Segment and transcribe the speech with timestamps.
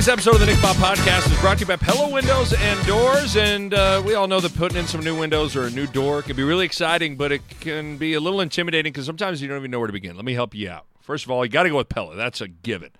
[0.00, 2.86] Today's episode of the Nick Bahe Podcast is brought to you by Pella Windows and
[2.86, 3.36] Doors.
[3.36, 6.22] And uh, we all know that putting in some new windows or a new door
[6.22, 9.58] can be really exciting, but it can be a little intimidating because sometimes you don't
[9.58, 10.16] even know where to begin.
[10.16, 10.86] Let me help you out.
[11.02, 12.16] First of all, you got to go with Pella.
[12.16, 12.92] That's a given.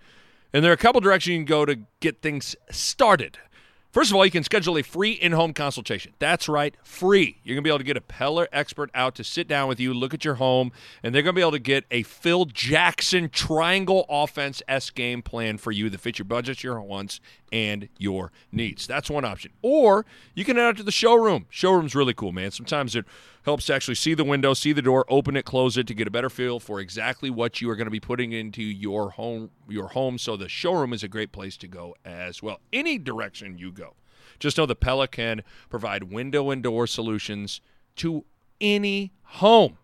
[0.52, 3.38] And there are a couple directions you can go to get things started.
[3.92, 6.12] First of all, you can schedule a free in home consultation.
[6.20, 7.38] That's right, free.
[7.42, 9.80] You're going to be able to get a Pella expert out to sit down with
[9.80, 10.70] you, look at your home,
[11.02, 15.22] and they're going to be able to get a Phil Jackson triangle offense S game
[15.22, 18.86] plan for you that fits your budget, your wants, and your needs.
[18.86, 19.50] That's one option.
[19.60, 21.46] Or you can head out to the showroom.
[21.50, 22.52] Showroom's really cool, man.
[22.52, 23.04] Sometimes it
[23.44, 26.06] helps to actually see the window, see the door, open it, close it to get
[26.06, 29.50] a better feel for exactly what you are going to be putting into your home
[29.68, 30.18] your home.
[30.18, 32.60] So the showroom is a great place to go as well.
[32.72, 33.94] Any direction you go.
[34.38, 37.60] Just know the Pella can provide window and door solutions
[37.96, 38.24] to
[38.60, 39.78] any home.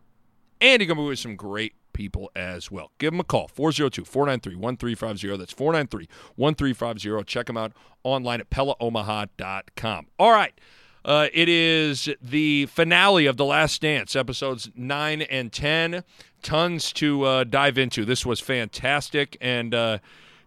[0.61, 2.91] And you're going to be with some great people as well.
[2.99, 5.37] Give them a call 402 493 1350.
[5.37, 7.25] That's 493 1350.
[7.25, 7.73] Check them out
[8.05, 10.07] online at PellaOmaha.com.
[10.19, 10.59] All right.
[11.07, 16.03] Uh, it is the finale of The Last Dance, episodes 9 and 10.
[16.43, 18.05] Tons to uh, dive into.
[18.05, 19.37] This was fantastic.
[19.41, 19.99] And uh,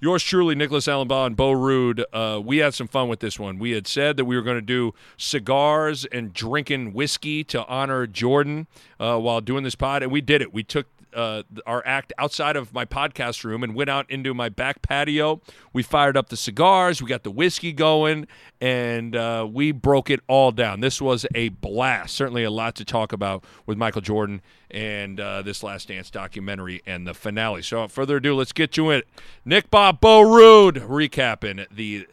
[0.01, 3.57] yours truly, Nicholas Allenbaugh and Bo Ruud, uh, we had some fun with this one.
[3.57, 8.05] We had said that we were going to do cigars and drinking whiskey to honor
[8.05, 8.67] Jordan
[8.99, 10.53] uh, while doing this pod, and we did it.
[10.53, 14.49] We took uh, our act outside of my podcast room and went out into my
[14.49, 15.41] back patio.
[15.73, 18.27] We fired up the cigars, we got the whiskey going,
[18.61, 20.79] and uh, we broke it all down.
[20.79, 22.15] This was a blast.
[22.15, 24.41] Certainly a lot to talk about with Michael Jordan
[24.71, 27.61] and uh, this Last Dance documentary and the finale.
[27.61, 29.07] So, without further ado, let's get to it.
[29.43, 32.07] Nick Bahe Bo Ruud recapping the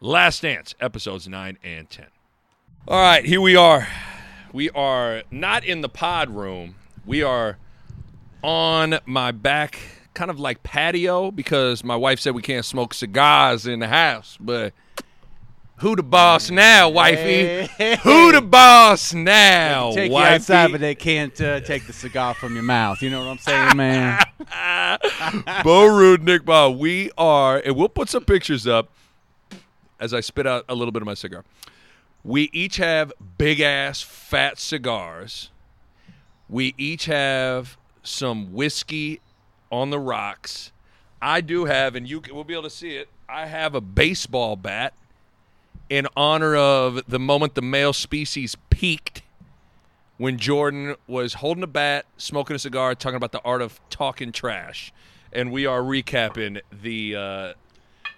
[0.00, 2.06] Last Dance episodes 9 and 10.
[2.86, 3.88] All right, here we are.
[4.52, 6.76] We are not in the pod room.
[7.04, 7.58] We are
[8.42, 9.78] on my back,
[10.14, 14.36] kind of like patio, because my wife said we can't smoke cigars in the house.
[14.40, 14.72] But
[15.78, 17.68] who the boss now, wifey?
[18.02, 20.28] Who the boss now, take wifey?
[20.28, 23.00] you outside, but they can't uh, take the cigar from your mouth.
[23.00, 24.20] You know what I'm saying, man?
[25.64, 26.76] Bo Ruud, Nick Bahe.
[26.76, 28.90] We are, and we'll put some pictures up
[30.00, 31.44] as I spit out a little bit of my cigar.
[32.24, 35.50] We each have big ass fat cigars.
[36.48, 39.20] We each have some whiskey
[39.70, 40.72] on the rocks.
[41.20, 43.08] I do have, and you will be able to see it.
[43.28, 44.94] I have a baseball bat
[45.90, 49.22] in honor of the moment the male species peaked
[50.16, 54.32] when Jordan was holding a bat, smoking a cigar, talking about the art of talking
[54.32, 54.92] trash.
[55.32, 57.52] And we are recapping the uh,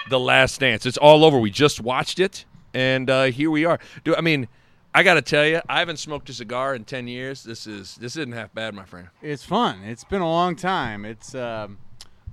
[0.09, 0.87] the Last Dance.
[0.87, 1.39] It's all over.
[1.39, 3.79] We just watched it, and uh, here we are.
[4.05, 4.49] Do I mean?
[4.93, 7.45] I got to tell you, I haven't smoked a cigar in ten years.
[7.45, 9.09] This is this isn't half bad, my friend.
[9.23, 9.83] It's fun.
[9.85, 11.05] It's been a long time.
[11.05, 11.79] It's um,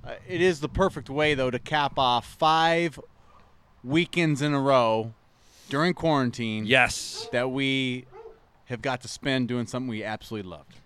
[0.04, 2.98] uh, it is the perfect way though to cap off five
[3.84, 5.14] weekends in a row
[5.68, 6.66] during quarantine.
[6.66, 8.06] Yes, that we
[8.64, 10.77] have got to spend doing something we absolutely loved.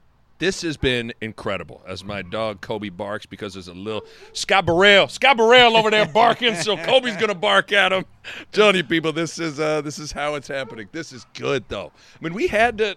[0.43, 1.81] This has been incredible.
[1.87, 6.05] As my dog Kobe barks because there's a little Scott Burrell, Scott Burrell over there
[6.05, 8.05] barking, so Kobe's gonna bark at him.
[8.51, 10.89] Telling you people, this is uh, this is how it's happening.
[10.91, 11.93] This is good though.
[12.21, 12.97] I mean, we had to.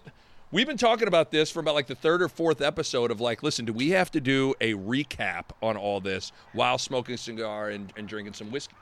[0.51, 3.43] We've been talking about this for about like the third or fourth episode of like,
[3.43, 7.69] listen, do we have to do a recap on all this while smoking a cigar
[7.69, 8.75] and, and drinking some whiskey?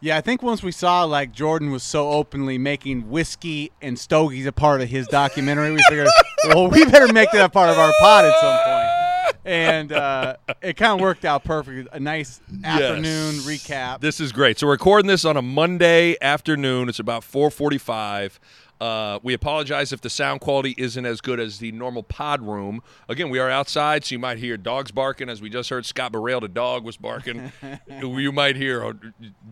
[0.00, 4.46] Yeah, I think once we saw like Jordan was so openly making whiskey and stogies
[4.46, 6.08] a part of his documentary, we figured,
[6.48, 9.36] well, we better make that a part of our pod at some point.
[9.46, 11.88] And uh, it kind of worked out perfect.
[11.92, 13.46] A nice afternoon Yes.
[13.46, 14.00] recap.
[14.00, 14.58] This is great.
[14.58, 16.88] So we're recording this on a Monday afternoon.
[16.88, 18.38] It's about 4:45.
[18.80, 22.82] Uh, we apologize if the sound quality isn't as good as the normal pod room.
[23.08, 26.12] Again, we are outside, so you might hear dogs barking, as we just heard Scott
[26.12, 27.52] Burrell, the dog, was barking.
[28.00, 28.94] you might hear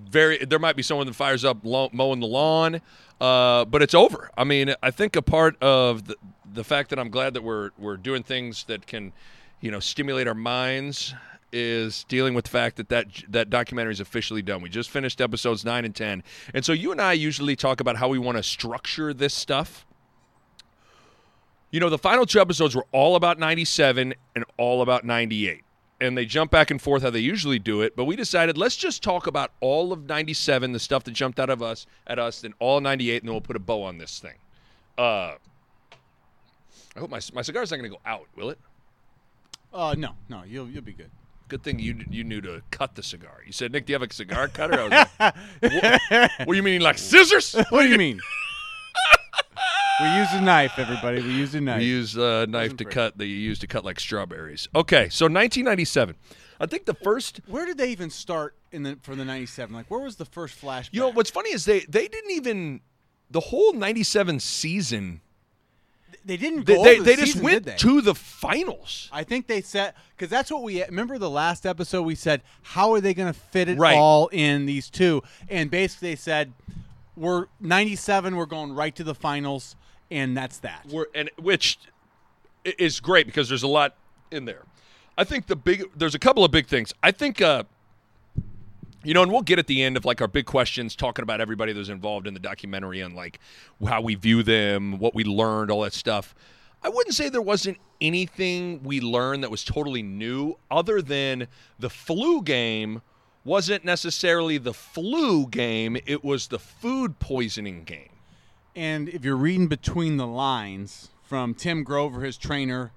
[0.09, 0.39] very.
[0.45, 2.81] There might be someone that fires up lo- mowing the lawn,
[3.21, 4.31] uh, but it's over.
[4.37, 6.17] I mean, I think a part of the,
[6.53, 9.13] the fact that I'm glad that we're we're doing things that can,
[9.61, 11.15] you know, stimulate our minds
[11.55, 14.61] is dealing with the fact that that, that documentary is officially done.
[14.61, 16.23] We just finished episodes 9 and 10.
[16.53, 19.87] And so you and I usually talk about how we want to structure this stuff.
[21.71, 25.63] you know, the final two episodes were all about 97 and all about 98.
[26.01, 28.77] And they jump back and forth how they usually do it, but we decided let's
[28.77, 32.45] just talk about all of 97, the stuff that jumped out of us at us,
[32.45, 34.35] and all 98, and then we'll put a bow on this thing.
[34.99, 35.37] Uh,
[36.97, 38.59] I hope my my cigar's not going to go out, will it?
[39.73, 41.11] Uh, no, no, you'll you'll be good.
[41.49, 43.43] Good thing you you knew to cut the cigar.
[43.47, 44.81] You said, Nick, do you have a cigar cutter?
[44.81, 47.55] I was like, what, what do you mean, like scissors?
[47.71, 48.21] What do you mean?
[50.01, 51.23] we use a knife, everybody.
[51.23, 51.79] We use a knife.
[51.79, 54.69] We use a knife to cut that you use to cut like strawberries.
[54.75, 56.17] Okay, so 1997.
[56.61, 57.41] I think the first.
[57.47, 59.75] Where did they even start in the for the '97?
[59.75, 60.91] Like, where was the first flashback?
[60.93, 62.81] You know what's funny is they they didn't even
[63.31, 65.21] the whole 97 season.
[66.25, 67.77] They didn't They go they, the they just went they?
[67.77, 69.09] to the finals.
[69.13, 72.03] I think they said because that's what we remember the last episode.
[72.03, 73.97] We said how are they going to fit it Right.
[73.97, 76.53] all in these two, and basically they said
[77.17, 78.35] we're '97.
[78.37, 79.77] We're going right to the finals,
[80.11, 80.87] and that's that.
[80.91, 81.79] We're, and which
[82.65, 83.95] is great because there's a lot
[84.31, 84.63] in there.
[85.17, 86.93] I think the big there's a couple of big things.
[87.03, 87.65] I think uh
[89.05, 91.41] you know, and we'll get at the end of like our big questions, talking about
[91.41, 93.39] everybody that's involved in the documentary and like
[93.87, 96.35] how we view them, what we learned, all that stuff.
[96.83, 101.49] I wouldn't say there wasn't anything we learned that was totally new, other than
[101.79, 103.03] the flu game
[103.45, 108.11] wasn't necessarily the flu game; it was the food poisoning game.
[108.77, 112.93] And if you're reading between the lines from Tim Grover, his trainer,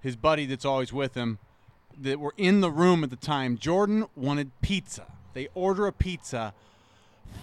[0.00, 1.38] his buddy that's always with him,
[1.98, 5.06] that were in the room at the time, Jordan wanted pizza.
[5.34, 6.54] They order a pizza.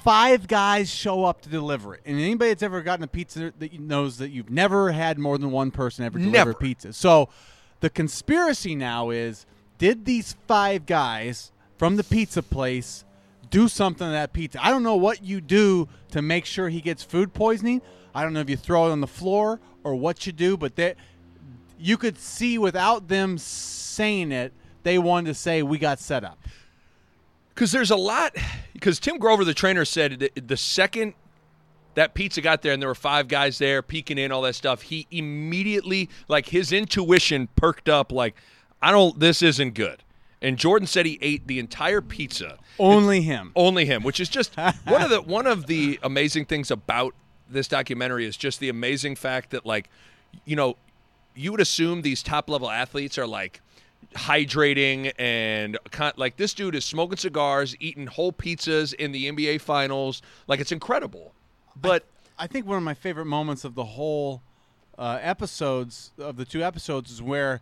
[0.03, 2.01] Five guys show up to deliver it.
[2.06, 5.51] And anybody that's ever gotten a pizza that knows that you've never had more than
[5.51, 6.53] one person ever deliver Never.
[6.53, 6.94] pizza.
[6.94, 7.30] So
[7.80, 9.45] the conspiracy now is
[9.77, 13.03] did these five guys from the pizza place
[13.50, 14.63] do something to that pizza?
[14.63, 17.81] I don't know what you do to make sure he gets food poisoning.
[18.13, 20.75] I don't know if you throw it on the floor or what you do, but
[20.75, 20.95] they,
[21.80, 24.53] you could see without them saying it,
[24.83, 26.38] they wanted to say we got set up.
[27.53, 28.35] Because there's a lot.
[28.73, 31.13] Because Tim Grover, the trainer, said that the second
[31.95, 34.83] that pizza got there and there were five guys there peeking in, all that stuff,
[34.83, 38.35] he immediately, like his intuition perked up, like,
[38.81, 40.03] I don't, this isn't good.
[40.41, 42.57] And Jordan said he ate the entire pizza.
[42.79, 43.51] Only him.
[43.55, 44.55] Only him, which is just
[44.85, 47.13] one of the one of the amazing things about
[47.49, 49.89] this documentary is just the amazing fact that like,
[50.45, 50.77] you know,
[51.35, 53.59] you would assume these top level athletes are like
[54.15, 59.61] hydrating and con- like this dude is smoking cigars, eating whole pizzas in the NBA
[59.61, 60.21] finals.
[60.47, 61.33] Like it's incredible.
[61.79, 62.05] But
[62.37, 64.41] I think one of my favorite moments of the whole
[64.97, 67.61] uh, episodes of the two episodes is where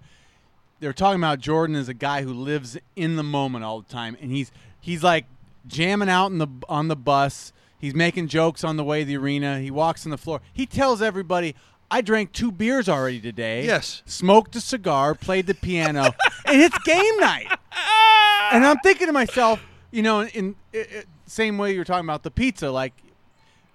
[0.80, 4.18] they're talking about Jordan as a guy who lives in the moment all the time,
[4.22, 5.26] and he's he's like
[5.66, 7.54] jamming out in the on the bus.
[7.80, 9.60] He's making jokes on the way to the arena.
[9.60, 10.42] He walks on the floor.
[10.52, 11.56] He tells everybody,
[11.90, 13.66] "I drank two beers already today.
[13.66, 14.02] Yes.
[14.06, 16.04] smoked a cigar, played the piano,
[16.46, 17.48] and it's game night."
[18.52, 19.62] And I'm thinking to myself,
[19.92, 22.94] you know, in, in, in same way you're talking about the pizza, like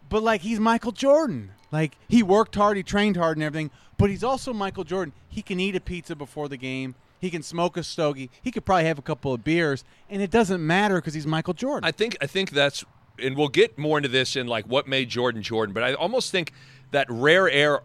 [0.09, 1.53] but like he's Michael Jordan.
[1.71, 5.15] Like he worked hard, he trained hard and everything, but he's also Michael Jordan.
[5.29, 6.95] He can eat a pizza before the game.
[7.19, 8.31] He can smoke a stogie.
[8.43, 11.55] He could probably have a couple of beers, and it doesn't matter because he's Michael
[11.55, 11.85] Jordan.
[11.87, 12.85] I think I think that's
[13.19, 16.31] and we'll get more into this in like what made Jordan Jordan, but I almost
[16.31, 16.53] think
[16.91, 17.81] that Rare Air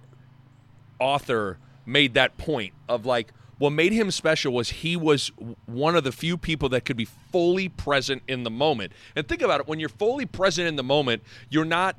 [1.00, 5.32] author made that point of like what made him special was he was
[5.66, 8.92] one of the few people that could be fully present in the moment.
[9.16, 11.96] And think about it, when you're fully present in the moment, you're not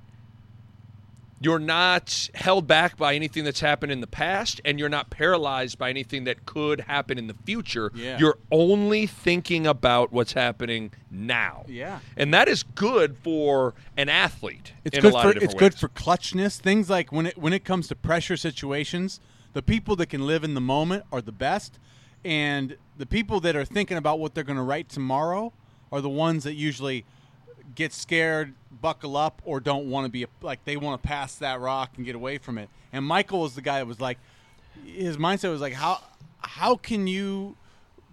[1.40, 5.78] you're not held back by anything that's happened in the past and you're not paralyzed
[5.78, 7.92] by anything that could happen in the future.
[7.94, 8.18] Yeah.
[8.18, 11.64] You're only thinking about what's happening now.
[11.68, 12.00] Yeah.
[12.16, 14.72] And that is good for an athlete.
[14.84, 16.58] it's in good a lot for it's good for clutchness.
[16.58, 19.20] Things like when it when it comes to pressure situations,
[19.52, 21.78] the people that can live in the moment are the best,
[22.24, 25.52] and the people that are thinking about what they're going to write tomorrow
[25.92, 27.04] are the ones that usually
[27.74, 31.60] get scared, buckle up, or don't want to be like they want to pass that
[31.60, 32.68] rock and get away from it.
[32.92, 34.18] And Michael was the guy that was like,
[34.84, 36.02] his mindset was like, how
[36.40, 37.56] how can you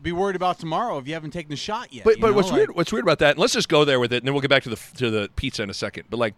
[0.01, 2.03] be worried about tomorrow if you haven't taken the shot yet?
[2.03, 3.31] But but know, what's like- weird what's weird about that?
[3.31, 5.09] And let's just go there with it, and then we'll get back to the to
[5.09, 6.05] the pizza in a second.
[6.09, 6.33] But like,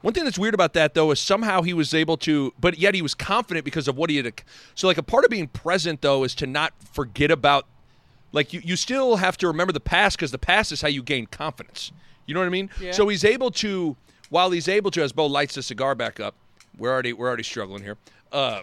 [0.00, 2.94] one thing that's weird about that though is somehow he was able to, but yet
[2.94, 4.42] he was confident because of what he had.
[4.74, 7.66] So like a part of being present though is to not forget about,
[8.32, 11.02] like you you still have to remember the past because the past is how you
[11.02, 11.92] gain confidence.
[12.26, 12.70] You know what I mean?
[12.80, 12.92] Yeah.
[12.92, 13.96] So he's able to,
[14.30, 16.34] while he's able to, as Bo lights the cigar back up,
[16.78, 17.96] we're already we're already struggling here.
[18.32, 18.62] Uh,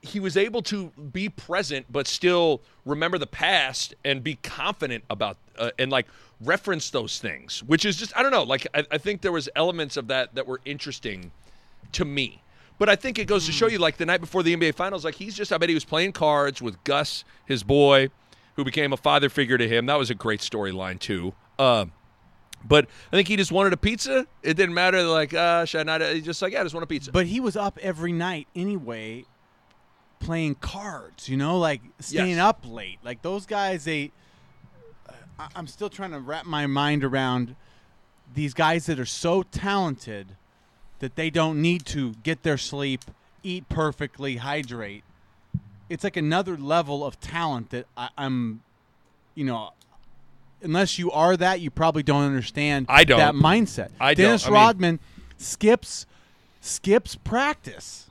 [0.00, 5.38] he was able to be present but still remember the past and be confident about
[5.58, 6.06] uh, and like
[6.42, 9.48] reference those things which is just i don't know like I, I think there was
[9.56, 11.30] elements of that that were interesting
[11.92, 12.42] to me
[12.78, 15.04] But I think it goes to show you, like the night before the NBA Finals,
[15.04, 18.10] like he's just, I bet he was playing cards with Gus, his boy,
[18.56, 19.86] who became a father figure to him.
[19.86, 21.34] That was a great storyline, too.
[21.56, 21.86] Uh,
[22.66, 24.26] but I think he just wanted a pizza.
[24.42, 26.00] It didn't matter, like, uh, should I not?
[26.14, 27.12] He just like, yeah, I just want a pizza.
[27.12, 29.24] But he was up every night anyway,
[30.20, 31.28] playing cards.
[31.28, 32.40] You know, like staying Yes.
[32.40, 32.98] up late.
[33.02, 34.10] Like those guys, they.
[35.38, 37.56] I- I'm still trying to wrap my mind around
[38.34, 40.36] these guys that are so talented
[41.00, 43.00] that they don't need to get their sleep,
[43.42, 45.04] eat perfectly, hydrate.
[45.90, 48.62] It's like another level of talent that I, I'm,
[49.34, 49.72] you know,
[50.62, 53.18] unless you are that, you probably don't understand I don't.
[53.18, 53.90] that mindset.
[54.00, 54.24] I don't.
[54.26, 55.00] Dennis I mean- Rodman
[55.36, 56.06] skips
[56.60, 58.08] skips practice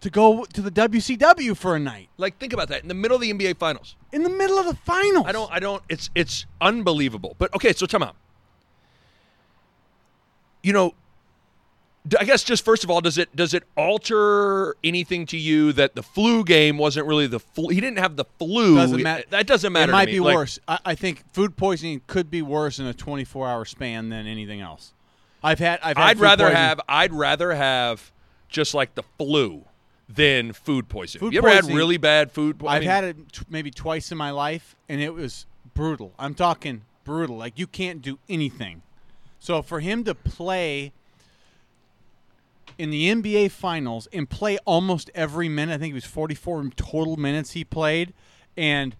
[0.00, 3.16] to go to the WCW for a night like, think about that in the middle
[3.16, 3.96] of the NBA Finals.
[4.12, 5.24] in the middle of the finals.
[5.26, 5.50] I don't.
[5.52, 5.82] I don't.
[5.88, 7.34] It's it's unbelievable.
[7.38, 8.14] But okay, so time out.
[10.62, 10.94] You know,
[12.18, 15.94] I guess just first of all, does it does it alter anything to you that
[15.94, 17.68] the flu game wasn't really the flu?
[17.68, 18.76] He didn't have the flu.
[18.76, 19.24] Doesn't matter.
[19.30, 19.90] That doesn't matter.
[19.90, 20.58] It might be Like, worse.
[20.68, 24.92] I, I think food poisoning could be worse in a 24-hour span than anything else.
[25.42, 25.80] I've had.
[25.82, 26.80] I've had I'd rather poisoning- have.
[26.88, 28.12] I'd rather have
[28.48, 29.64] just like the flu
[30.08, 31.20] than food poisoning.
[31.20, 32.58] Food you ever had really bad food?
[32.60, 35.46] po- I I've mean, had it t- maybe twice in my life, and it was
[35.74, 36.12] brutal.
[36.18, 37.36] I'm talking brutal.
[37.36, 38.82] Like you can't do anything.
[39.38, 40.92] So for him to play
[42.78, 47.16] in the NBA Finals and play almost every minute, I think it was 44 total
[47.16, 48.14] minutes he played,
[48.56, 48.94] and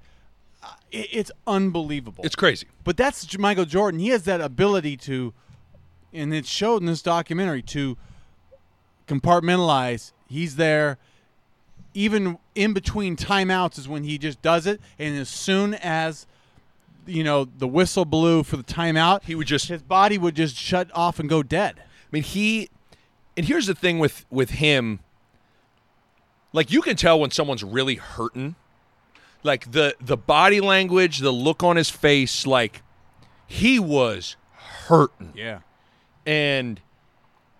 [0.63, 2.25] uh, it, it's unbelievable.
[2.25, 2.67] It's crazy.
[2.83, 4.01] But that's Michael Jordan.
[4.01, 5.33] He has that ability to,
[6.13, 7.97] and it showed in this documentary to
[9.07, 10.13] compartmentalize.
[10.27, 10.99] He's there.
[11.95, 16.27] Even in between timeouts is when he just does it, and as soon as
[17.07, 20.55] you know the whistle blew for the timeout, He would just his body would just
[20.55, 21.77] shut off and go dead.
[21.79, 21.83] I
[22.13, 22.69] mean, he
[23.39, 24.99] and here's the thing with with him.
[26.53, 28.57] Like you can tell when someone's really hurting.
[29.45, 32.83] Like the the body language, the look on his face, like
[33.47, 34.37] he was
[34.89, 35.33] hurting.
[35.37, 35.61] Yeah.
[36.27, 36.81] And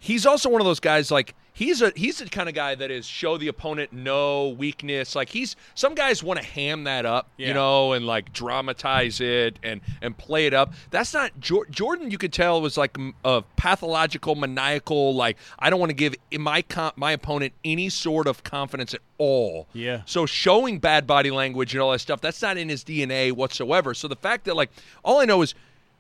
[0.01, 2.89] he's also one of those guys like he's a he's the kind of guy that
[2.91, 5.17] is show the opponent no weakness.
[5.17, 7.49] Like he's some guys want to ham that up, Yeah.
[7.49, 10.73] you know, and like dramatize it and and play it up.
[10.91, 12.13] That's not Jor- Jordan.
[12.13, 15.15] You could tell was like a pathological, maniacal.
[15.17, 19.01] Like I don't want to give my com- my opponent any sort of confidence at
[19.19, 19.67] all.
[19.73, 20.03] Yeah.
[20.07, 23.95] So showing bad body language and all that stuff, that's not in his DNA whatsoever.
[23.95, 24.71] So the fact that like
[25.03, 25.55] all I know is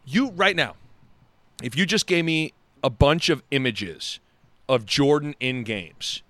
[0.06, 0.76] you right now,
[1.62, 2.52] if you just gave me
[2.84, 4.20] a bunch of images
[4.68, 6.22] of Jordan in games,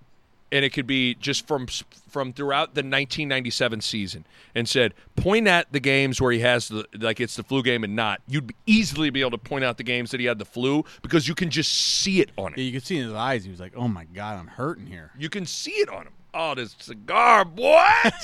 [0.51, 1.67] and it could be just from
[2.09, 6.85] from throughout the 1997 season, and said point at the games where he has the
[6.97, 9.83] like it's the flu game and not, you'd easily be able to point out the
[9.83, 12.65] games that he had the flu because you can just see it on Yeah, him.
[12.65, 13.43] you could see in his eyes.
[13.43, 16.13] He was like, "Oh my god, I'm hurting here." You can see it on him.
[16.33, 17.83] Oh, this cigar, boy!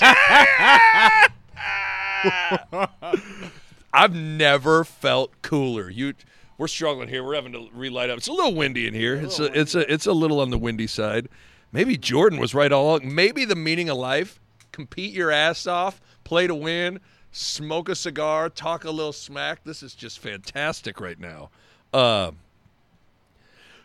[3.92, 5.88] I've never felt cooler.
[5.90, 6.14] You,
[6.58, 7.22] we're struggling here.
[7.22, 8.18] We're having to relight up.
[8.18, 9.14] It's a little windy in here.
[9.16, 11.28] It's a, it's a, it's a little on the windy side.
[11.72, 13.14] Maybe Jordan was right all along.
[13.14, 14.40] Maybe the meaning of life:
[14.72, 17.00] compete your ass off, play to win,
[17.32, 19.64] smoke a cigar, talk a little smack.
[19.64, 21.50] This is just fantastic right now.
[21.92, 22.32] Uh,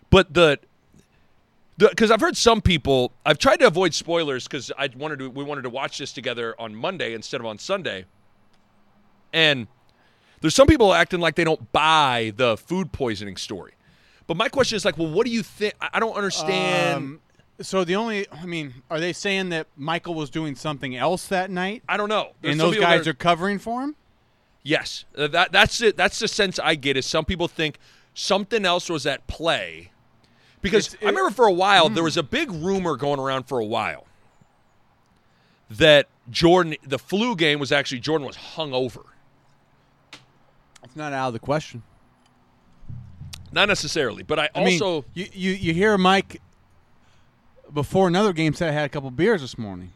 [0.10, 0.60] but the
[1.78, 3.12] because I've heard some people.
[3.26, 5.30] I've tried to avoid spoilers because I wanted to.
[5.30, 8.06] We wanted to watch this together on Monday instead of on Sunday.
[9.34, 9.68] And
[10.42, 13.74] there's some people acting like they don't buy the food poisoning story.
[14.28, 15.74] But my question is like, well, what do you think?
[15.80, 16.96] I don't understand.
[16.98, 17.20] Um,
[17.62, 21.52] so the only, I mean, are they saying that Michael was doing something else that
[21.52, 22.32] night, I don't know.
[22.42, 23.96] There's and those guys that are covering for him?
[24.64, 25.98] Yes, Uh, that that's it.
[25.98, 26.96] That's the sense I get.
[26.98, 27.78] Is some people think
[28.14, 29.92] something else was at play,
[30.62, 31.96] because I remember for a while Hmm.
[31.96, 34.06] there was a big rumor going around for a while
[35.70, 39.02] that Jordan, the flu game was actually Jordan was hung over.
[40.84, 41.84] It's not out of the question.
[43.52, 46.42] Not necessarily, but I, I mean, also you, you you hear Mike
[47.74, 49.92] before another game said I had a couple beers this morning.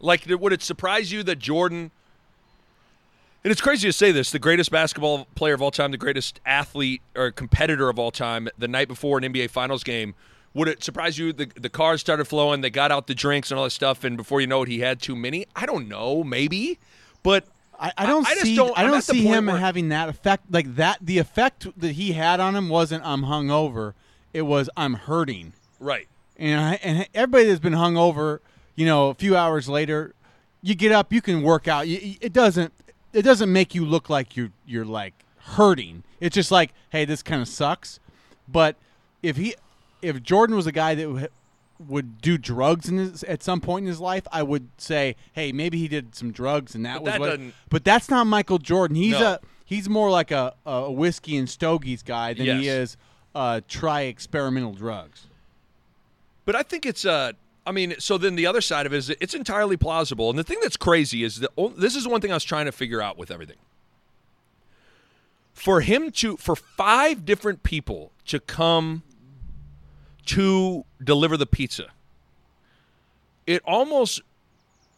[0.00, 0.24] like.
[0.28, 1.90] Would it surprise you that Jordan?
[3.44, 6.40] And it's crazy to say this: the greatest basketball player of all time, the greatest
[6.44, 10.14] athlete or competitor of all time, the night before an NBA Finals game.
[10.52, 13.58] Would it surprise you the the cars started flowing, they got out the drinks and
[13.58, 15.46] all that stuff, and before you know it, he had too many?
[15.54, 16.78] I don't know, maybe,
[17.22, 17.46] but
[17.78, 20.76] I, I don't I see don't- I don't see him where- having that effect like
[20.76, 20.98] that.
[21.00, 23.94] The effect that he had on him wasn't I'm hungover.
[24.32, 25.52] It was I'm hurting.
[25.80, 26.08] right.
[26.38, 28.42] And I, and everybody that's been hung over,
[28.74, 30.14] you know, a few hours later,
[30.60, 31.88] you get up, you can work out.
[31.88, 32.72] You, it doesn't
[33.14, 36.02] it doesn't make you look like you're you're like hurting.
[36.20, 38.00] It's just like, hey, this kind of sucks.
[38.48, 38.76] But
[39.22, 39.54] if he
[40.02, 41.30] if Jordan was a guy that
[41.78, 45.52] would do drugs in his, at some point in his life, I would say, hey,
[45.52, 47.26] maybe he did some drugs and that But was that what.
[47.30, 48.96] doesn't- But that's not Michael Jordan.
[48.96, 49.32] He's No.
[49.32, 52.90] a he's more like a, a whiskey and stogies guy than he Yes.
[52.92, 52.96] is
[53.34, 55.26] uh, try experimental drugs.
[56.46, 57.32] But I think it's uh
[57.68, 60.30] I mean, so then the other side of it is it's entirely plausible.
[60.30, 62.72] And the thing that's crazy is that this is one thing I was trying to
[62.72, 63.56] figure out with everything.
[65.52, 69.02] For him to for five different people to come
[70.26, 71.86] to deliver the pizza.
[73.46, 74.20] It almost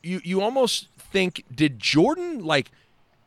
[0.02, 2.70] you you almost think did Jordan like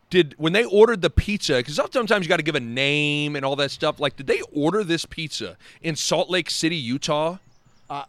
[0.10, 3.46] did when they ordered the pizza because sometimes you got to give a name and
[3.46, 7.38] all that stuff like did they order this pizza in salt lake city utah
[7.89, 8.03] uh,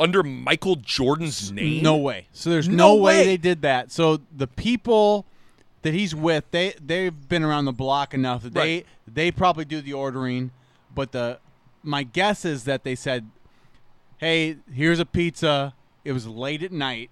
[0.00, 2.26] under michael jordan's name No way.
[2.32, 3.18] So there's No no, way.
[3.18, 3.24] way.
[3.26, 3.92] they did that.
[3.92, 5.26] So the people
[5.82, 8.86] that he's with, they they've been around the block enough that Right.
[9.06, 10.50] they they probably do the ordering.
[10.94, 11.38] But the
[11.84, 13.28] my guess is that they said,
[14.18, 15.74] "Hey, here's a pizza."
[16.04, 17.10] It was late at night,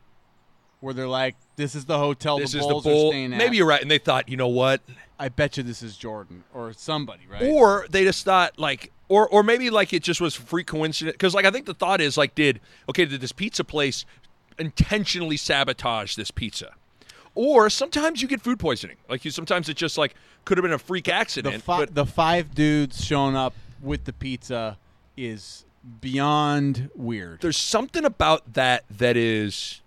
[0.80, 3.38] where they're like, "This is the hotel this the is Bulls the are staying at."
[3.38, 4.80] maybe you're right and they thought you know what
[5.18, 7.42] I bet you this is Jordan or somebody, right?
[7.42, 11.34] or they just thought like or or maybe like it just was freak coincidence because
[11.34, 14.06] like i think the thought is like did okay did this pizza place
[14.58, 16.72] intentionally sabotage this pizza
[17.34, 20.14] or sometimes you get food poisoning like you sometimes it just like
[20.44, 24.04] could have been a freak the accident fi- but the five dudes showing up with
[24.04, 24.78] the pizza
[25.16, 25.64] is
[26.00, 27.40] beyond weird.
[27.40, 29.80] there's something about that that is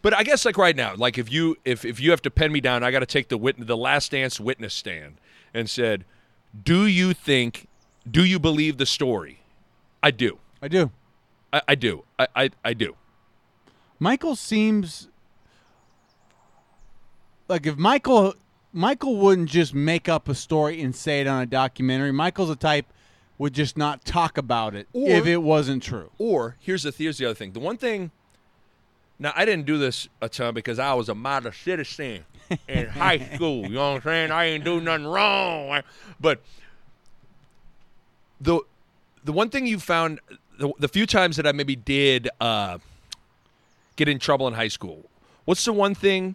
[0.00, 2.52] but i guess like right now like if you if if you have to pen
[2.52, 5.16] me down i got to take the witness, the last dance witness stand
[5.52, 6.04] and said
[6.62, 7.66] do you think
[8.08, 9.40] do you believe the story
[10.02, 10.92] i do I do.
[11.52, 12.94] i, I do I, I i do
[13.98, 15.08] Michael seems
[17.48, 18.34] like if Michael
[18.72, 22.12] Michael wouldn't just make up a story and say it on a documentary.
[22.12, 22.84] Michael's a type
[23.38, 26.10] would just not talk about it Or- if it wasn't true.
[26.18, 27.52] or here's the here's the other thing.
[27.52, 28.10] The one thing
[29.18, 32.24] now i didn't do this a ton because i was a model citizen
[32.68, 34.30] in high school you know what i'm saying?
[34.30, 35.82] I ain't do nothing wrong.
[36.20, 36.42] But
[38.40, 38.60] the
[39.24, 40.20] the one thing you found
[40.58, 42.78] the, the few times that I maybe did uh,
[43.96, 45.04] get in trouble in high school,
[45.44, 46.34] what's the one thing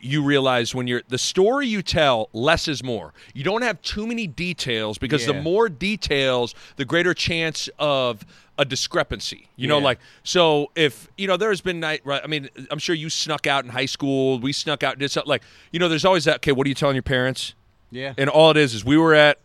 [0.00, 3.12] you realize when you're the story you tell less is more.
[3.34, 8.24] You don't have too many details because the more details, the greater chance of
[8.58, 9.48] a discrepancy.
[9.56, 12.02] You know, like so if you know there's been night.
[12.04, 14.38] Right, I mean, I'm sure you snuck out in high school.
[14.38, 15.88] We snuck out and did something like you know.
[15.88, 16.36] There's always that.
[16.36, 17.54] Okay, what are you telling your parents?
[17.90, 18.14] Yeah.
[18.18, 19.38] And all it is is we were at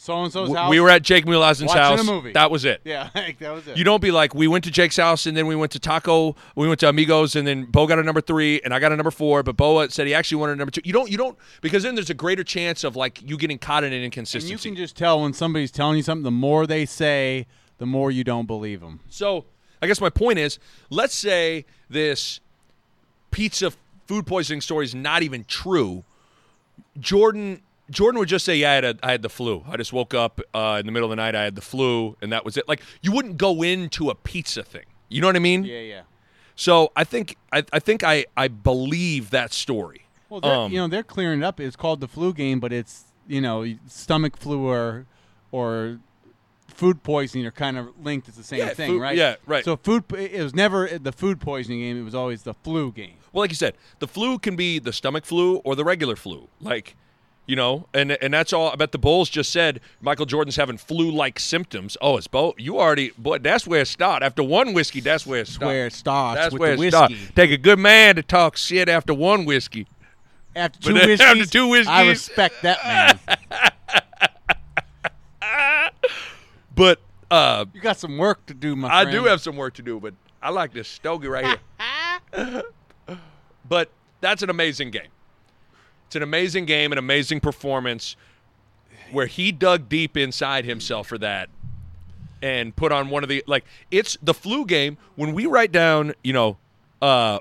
[0.00, 0.70] So and so's house.
[0.70, 2.06] we were at Jake Mulausen's Watching a house.
[2.06, 2.30] movie.
[2.30, 2.80] That was it.
[2.84, 3.76] Yeah, like, that was it.
[3.76, 6.36] You don't be like, we went to Jake's house and then we went to Taco,
[6.54, 8.96] we went to Amigos, and then Bo got a number three and I got a
[8.96, 10.82] number four, but Boa said he actually wanted a number two.
[10.84, 13.82] You don't, you don't, because then there's a greater chance of like you getting caught
[13.82, 14.52] in an and inconsistency.
[14.52, 16.22] you can just tell when somebody's telling you something.
[16.22, 19.00] The more they say, the more you don't believe them.
[19.08, 19.46] So
[19.82, 22.38] I guess my point is, let's say this
[23.32, 23.72] pizza
[24.06, 26.04] food poisoning story is not even true.
[27.00, 29.64] Jordan Jordan would just say, "Yeah, I had, a, I had the flu.
[29.68, 31.34] I just woke up uh, in the middle of the night.
[31.34, 34.62] I had the flu, and that was it." Like you wouldn't go into a pizza
[34.62, 34.84] thing.
[35.08, 35.64] You know what I mean?
[35.64, 36.02] Yeah, yeah.
[36.54, 40.02] So I think I, I think I, I believe that story.
[40.28, 41.60] Well, Um, you know, they're clearing it up.
[41.60, 45.06] It's called the flu game, but it's you know, stomach flu or
[45.52, 45.98] or
[46.68, 48.28] food poisoning are kind of linked.
[48.28, 49.16] It's the same Yeah, thing, food- right?
[49.16, 49.64] yeah, right.
[49.64, 51.98] So food, it was never the food poisoning game.
[52.00, 53.14] It was always the flu game.
[53.32, 56.48] Well, like you said, the flu can be the stomach flu or the regular flu.
[56.60, 56.94] Like,
[57.48, 58.70] you know, and and that's all.
[58.70, 61.96] I bet the Bulls just said Michael Jordan's having flu-like symptoms.
[62.00, 62.54] Oh, it's Bo.
[62.58, 63.38] You already, boy.
[63.38, 64.24] That's where it started.
[64.24, 65.66] After one whiskey, that's where it started.
[65.66, 67.18] where it starts That's with where the it whiskey.
[67.34, 69.86] Take a good man to talk shit after one whiskey.
[70.54, 73.38] After two whiskeys, after two whiskeys, I respect that man.
[76.74, 79.18] But uh, you got some work to do, my I friend.
[79.18, 79.98] do have some work to do.
[79.98, 81.58] But I like this stogie right
[82.32, 82.62] here.
[83.68, 85.08] but that's an amazing game.
[86.08, 88.16] It's an amazing game, an amazing performance
[89.12, 91.50] where he dug deep inside himself for that
[92.40, 96.14] and put on one of the like it's the flu game when we write down,
[96.24, 96.56] you know,
[97.02, 97.38] uh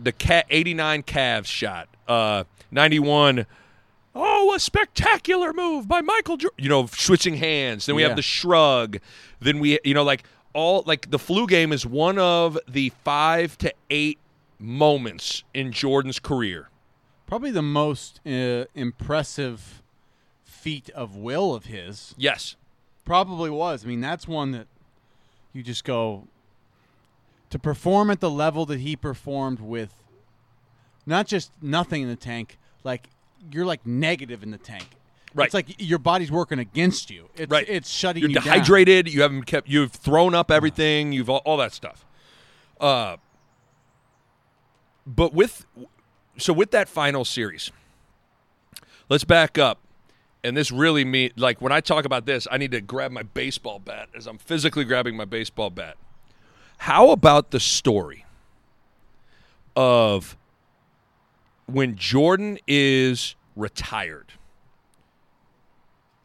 [0.00, 3.46] the cat 89 Cavs shot, uh 91
[4.16, 6.62] Oh, a spectacular move by Michael Jordan.
[6.62, 7.86] You know, switching hands.
[7.86, 8.08] Then we Yeah.
[8.08, 8.98] have the shrug.
[9.40, 10.22] Then we, you know, like
[10.52, 14.20] all like the flu game is one of the five to eight
[14.60, 16.68] moments in Jordan's career.
[17.26, 19.82] Probably the most uh, impressive
[20.44, 22.14] feat of will of his.
[22.18, 22.56] Yes.
[23.04, 23.84] Probably was.
[23.84, 24.66] I mean, that's one that
[25.52, 26.26] you just go
[27.50, 29.94] to perform at the level that he performed with
[31.06, 33.08] not just nothing in the tank, like
[33.52, 34.86] you're like negative in the tank.
[35.34, 35.46] Right.
[35.46, 37.28] It's like your body's working against you.
[37.36, 37.68] It's, Right.
[37.68, 38.44] It's shutting You're you down.
[38.44, 39.12] dehydrated.
[39.12, 39.68] You haven't kept.
[39.68, 41.12] You've thrown up everything.
[41.12, 42.06] You've all, all that stuff.
[42.80, 43.16] Uh,
[45.06, 45.66] but with
[46.36, 47.70] so with that final series,
[49.08, 49.80] let's back up.
[50.42, 53.22] And this really me like when I talk about this, I need to grab my
[53.22, 55.96] baseball bat as I'm physically grabbing my baseball bat.
[56.78, 58.26] How about the story
[59.74, 60.36] of
[61.66, 64.32] when Jordan is retired?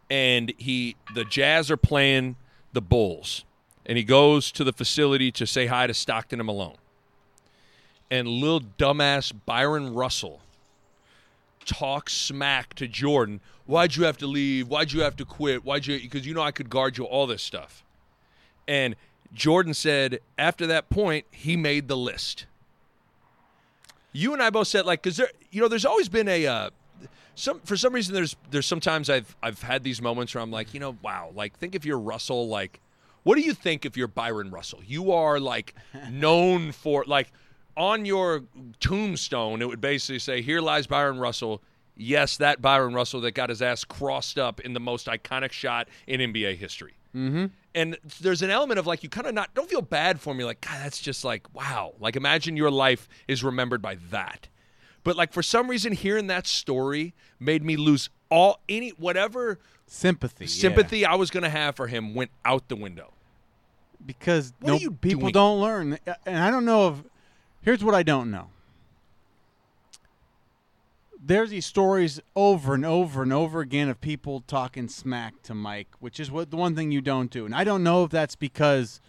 [0.10, 2.36] and he the Jazz are playing
[2.74, 3.46] the Bulls,
[3.86, 6.78] and he goes to the facility to say hi to Stockton and Malone.
[8.12, 10.42] And little dumbass Bryon Russell
[11.66, 13.42] talk smack to Jordan.
[13.66, 14.68] Why'd you have to leave?
[14.68, 15.64] Why'd you have to quit?
[15.64, 16.00] Why'd you?
[16.00, 17.04] Because you know I could guard you.
[17.06, 17.84] All this stuff.
[18.68, 18.96] And
[19.34, 22.46] Jordan said after that point he made the list.
[24.12, 26.48] You and I both said like because there, you know, there's always been a.
[26.48, 26.70] Uh,
[27.36, 30.74] some for some reason there's there's sometimes I've I've had these moments where I'm like,
[30.74, 32.82] you know, wow, like think if you're Russell, like
[33.24, 34.82] what do you think if you're Bryon Russell?
[34.86, 35.74] You are like
[36.10, 37.32] known for like
[37.80, 38.44] on your
[38.80, 41.64] tombstone, it would basically say, Here lies Bryon Russell.
[41.96, 45.88] Yes, that Bryon Russell that got his ass crossed up in the most iconic shot
[46.08, 46.94] in NBA history.
[47.16, 47.48] Mm-hmm.
[47.76, 50.44] And there's an element of like you kind of not don't feel bad for me.
[50.44, 51.94] Like God, that's just like wow.
[52.00, 54.48] Like imagine your life is remembered by that.
[55.04, 60.46] But like for some reason, hearing that story made me lose all any whatever Sympathy.
[60.46, 60.50] yeah.
[60.50, 63.12] sympathy I was gonna have for him went out the window.
[64.06, 65.34] because What are no you people doing?
[65.34, 66.96] don't learn and i don't know if
[67.62, 68.48] here's what i don't know.
[71.22, 75.88] There's these stories over and over and over again of people talking smack to mike
[76.00, 77.46] which is what the one thing you don't do.
[77.46, 79.02] And i don't know if that's because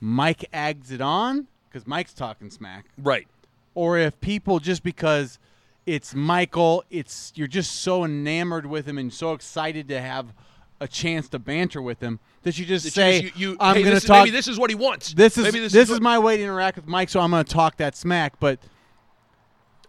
[0.00, 2.86] mike eggs it on because mike's talking smack.
[2.98, 3.26] Right.
[3.74, 5.38] or if people just because
[5.86, 10.34] it's Michael, it's you're just so enamored with him and so excited to have
[10.80, 13.82] a chance to banter with him that you just That say, you, you, "I'm hey,
[13.82, 15.12] going to talk." Maybe this is what he wants.
[15.12, 17.44] this is maybe this, this, is, my way to interact with Mike, so I'm going
[17.44, 18.38] to talk that smack.
[18.38, 18.60] But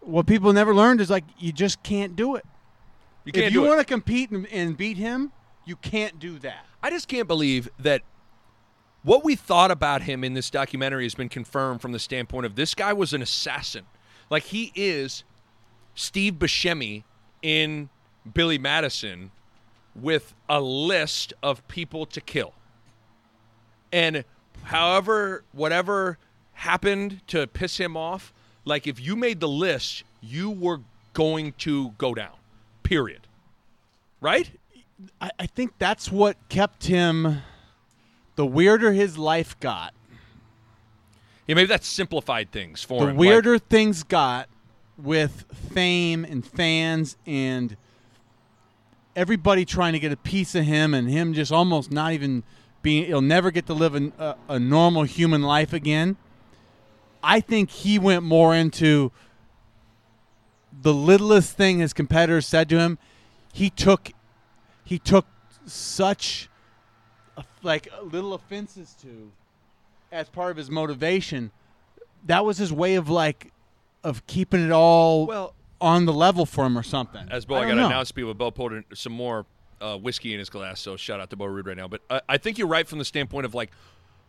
[0.02, 2.44] what people never learned is like you just can't do it.
[3.26, 5.32] You can't if you want to compete and, and beat him,
[5.66, 6.66] you can't do that.
[6.82, 8.02] I just can't believe that
[9.04, 12.56] what we thought about him in this documentary has been confirmed from the standpoint of
[12.56, 13.86] this guy was an assassin.
[14.32, 15.24] Like he is
[15.94, 17.04] Steve Buscemi
[17.44, 17.90] in
[18.34, 19.30] Billy Madison
[20.02, 22.54] with a list of people to kill.
[23.92, 24.24] And
[24.64, 26.18] however, whatever
[26.54, 28.34] happened to piss him off,
[28.66, 30.82] like if you made the list, you were
[31.14, 32.34] going to go down.
[32.84, 33.22] Period.
[34.22, 34.52] Right?
[35.22, 37.40] I, I think that's what kept him.
[38.36, 39.94] The weirder his life got,
[41.48, 43.18] Yeah, maybe that's simplified things for the him.
[43.18, 44.50] like- weirder things got
[44.98, 47.78] with fame and fans and
[49.18, 52.44] everybody trying to get a piece of him and him just almost not even
[52.84, 56.16] being he'll never get to live a, a, a normal human life again.
[57.24, 59.12] I think he went more into
[60.80, 63.00] the littlest thing his competitors said to him.
[63.52, 64.12] He took
[64.86, 65.26] he took
[65.66, 66.48] such
[67.64, 69.32] like little offenses to
[70.12, 71.52] as part of his motivation.
[72.28, 73.52] That was his way of like
[74.04, 77.28] of keeping it all Well- on the level for him or something.
[77.30, 78.34] As Bo, I, don't got to announce people.
[78.34, 79.46] Bo poured some more
[79.82, 81.88] uh, whiskey in his glass, so shout out to Bo Ruud right now.
[81.88, 83.72] But I, I think you're right from the standpoint of like,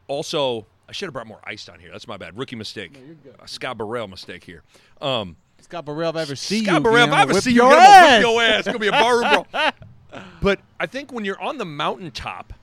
[0.07, 1.91] also, I should have brought more ice down here.
[1.91, 2.37] That's my bad.
[2.39, 2.99] Rookie mistake.
[3.41, 4.63] A Scott Burrell mistake here.
[5.01, 7.57] Um, Scott Burrell, if I ever see Scott you, Burrell, if I ever see you,
[7.63, 8.13] your I'm ass.
[8.13, 8.59] whip your ass.
[8.61, 9.73] It's gonna be a barroom brawl.
[10.43, 12.55] but I think when you're on the mountaintop,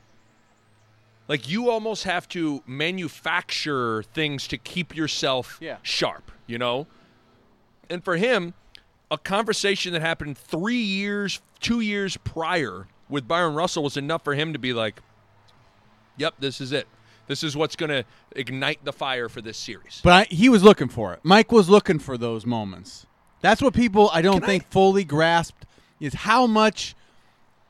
[1.27, 5.77] like you almost have to manufacture things to keep yourself Yeah.
[5.83, 6.87] sharp, you know.
[7.89, 8.53] And for him,
[9.11, 14.33] a conversation that happened three years, two years prior with Bryon Russell was enough for
[14.33, 15.01] him to be like,
[16.17, 16.87] "Yep, this is it.
[17.27, 20.63] This is what's going to ignite the fire for this series." But I, he was
[20.63, 21.19] looking for it.
[21.23, 23.05] Mike was looking for those moments.
[23.41, 25.65] That's what people I don't Can I- think fully grasped
[25.99, 26.95] is how much,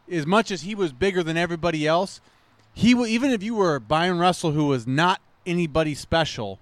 [0.10, 2.22] as much as he was bigger than everybody else,
[2.74, 6.60] he even if you were Bryon Russell, who was not anybody special,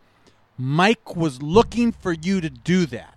[0.58, 3.16] Mike was looking for you to do that.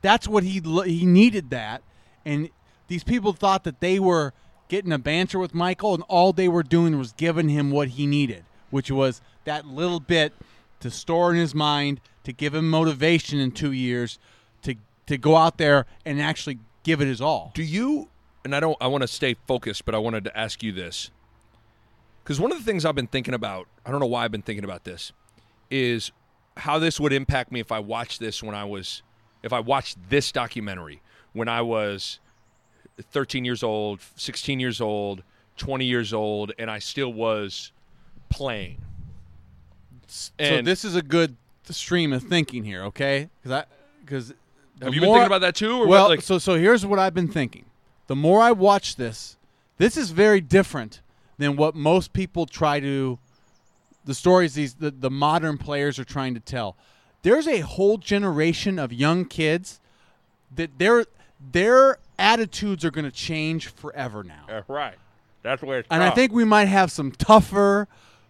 [0.00, 1.82] That's what he he needed that,
[2.24, 2.50] and
[2.86, 4.32] these people thought that they were
[4.68, 8.06] getting a banter with Michael, and all they were doing was giving him what he
[8.06, 10.32] needed, which was that little bit
[10.80, 14.18] to store in his mind to give him motivation in two years
[14.62, 14.74] to
[15.06, 17.50] to go out there and actually give it his all.
[17.54, 18.08] Do you?
[18.44, 18.76] And I don't.
[18.80, 21.10] I want to stay focused, but I wanted to ask you this
[22.28, 23.68] because one of the things I've been thinking about.
[23.86, 25.12] I don't know why I've been thinking about this.
[25.70, 26.12] Is
[26.58, 29.02] how this would impact me if I watched this when I was,
[29.42, 32.18] if I watched this documentary when I was
[33.00, 35.22] 13 years old, 16 years old,
[35.56, 37.72] 20 years old, and I still was
[38.28, 38.80] playing.
[40.06, 41.36] so And this is a good
[41.70, 43.28] stream of thinking here, okay?
[43.42, 43.64] Because I
[44.04, 44.34] because
[44.80, 45.82] have you been thinking about that too?
[45.82, 46.10] Or well, what?
[46.10, 47.66] Like, so so here's what I've been thinking.
[48.06, 49.36] The more I watch this,
[49.76, 51.02] this is very different
[51.36, 53.18] than what most people try to.
[54.04, 56.76] The stories these the, the modern players are trying to tell.
[57.28, 59.80] There's a whole generation of young kids
[60.54, 61.04] that their
[61.52, 64.44] their attitudes are going to change forever now.
[64.48, 64.94] That's right.
[65.42, 67.86] That's where it's And I think we might have some tougher,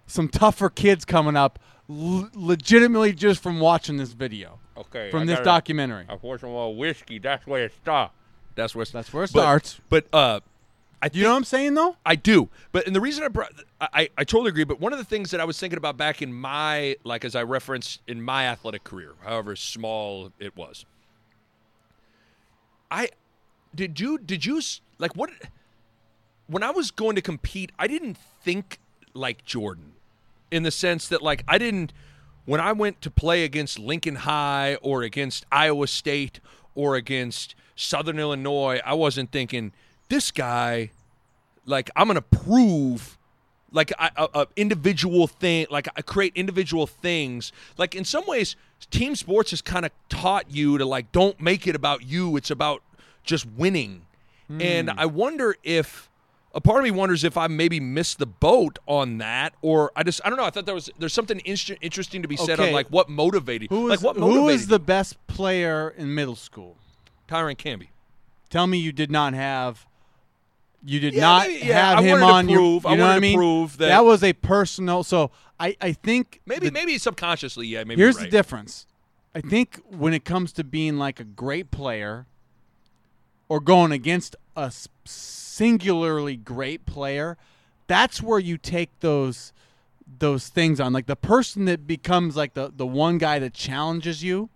[0.09, 5.27] some tougher kids coming up, l- legitimately just from watching this video, okay, from I
[5.27, 6.05] this gotta- documentary.
[6.09, 7.21] I pour some more whiskey.
[7.21, 8.13] That's where it starts.
[8.57, 9.81] That's where it's, That's where it but- starts.
[9.89, 10.41] But uh,
[11.01, 11.97] I You know what I'm saying, though?
[12.05, 14.65] I do, but and the reason I brought, I, I I totally agree.
[14.65, 17.37] But one of the things that I was thinking about back in my, like as
[17.37, 20.85] I referenced in my athletic career, however small it was,
[22.91, 23.11] I
[23.75, 24.61] did you did you
[24.99, 25.31] like what
[26.49, 28.79] when I was going to compete, I didn't think
[29.15, 29.93] like Jordan,
[30.51, 31.93] in the sense that like I didn't
[32.45, 36.41] when I went to play against Lincoln High or against Iowa State
[36.75, 39.73] or against Southern Illinois, I wasn't thinking
[40.09, 40.91] this guy
[41.65, 43.19] like I'm gonna prove
[43.71, 48.57] like a, a, individual thing like I create individual things like in some ways
[48.91, 52.51] team sports has kind of taught you to like don't make it about you it's
[52.51, 52.83] about
[53.25, 54.07] just winning
[54.49, 54.99] and hmm.
[54.99, 56.09] i wonder if
[56.55, 60.03] a part of me wonders if i maybe missed the boat on that or i
[60.03, 62.59] just i don't know i thought there was there's something inter- interesting to be said
[62.59, 66.15] on like what motivated who is, like what who motivated was the best player in
[66.15, 66.77] middle school?
[67.29, 67.89] Tyron Camby
[68.51, 69.87] Tell me you did not have.
[70.85, 72.61] You did Yeah, not maybe- yeah, have I him on your.
[72.61, 73.37] You I know what wanted I to mean?
[73.37, 75.03] prove that- was a personal.
[75.03, 78.87] So I, I think maybe the- maybe subconsciously yeah maybe here's you're the difference.
[79.35, 82.27] I think when it comes to being like a great player,
[83.49, 84.73] or going against a
[85.05, 87.37] singularly great player,
[87.87, 89.53] that's where you take those
[90.21, 90.93] those things on.
[90.93, 94.49] Like the person that becomes like the the one guy that challenges you.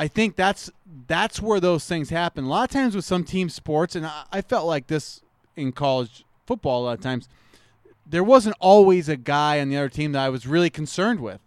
[0.00, 0.70] I think that's
[1.06, 2.44] that's where those things happen.
[2.44, 5.20] A lot of times with some team sports, and I, I felt like this
[5.56, 7.28] in college football a lot of times.
[8.06, 11.38] There wasn't always a guy on the other team that I was really concerned with,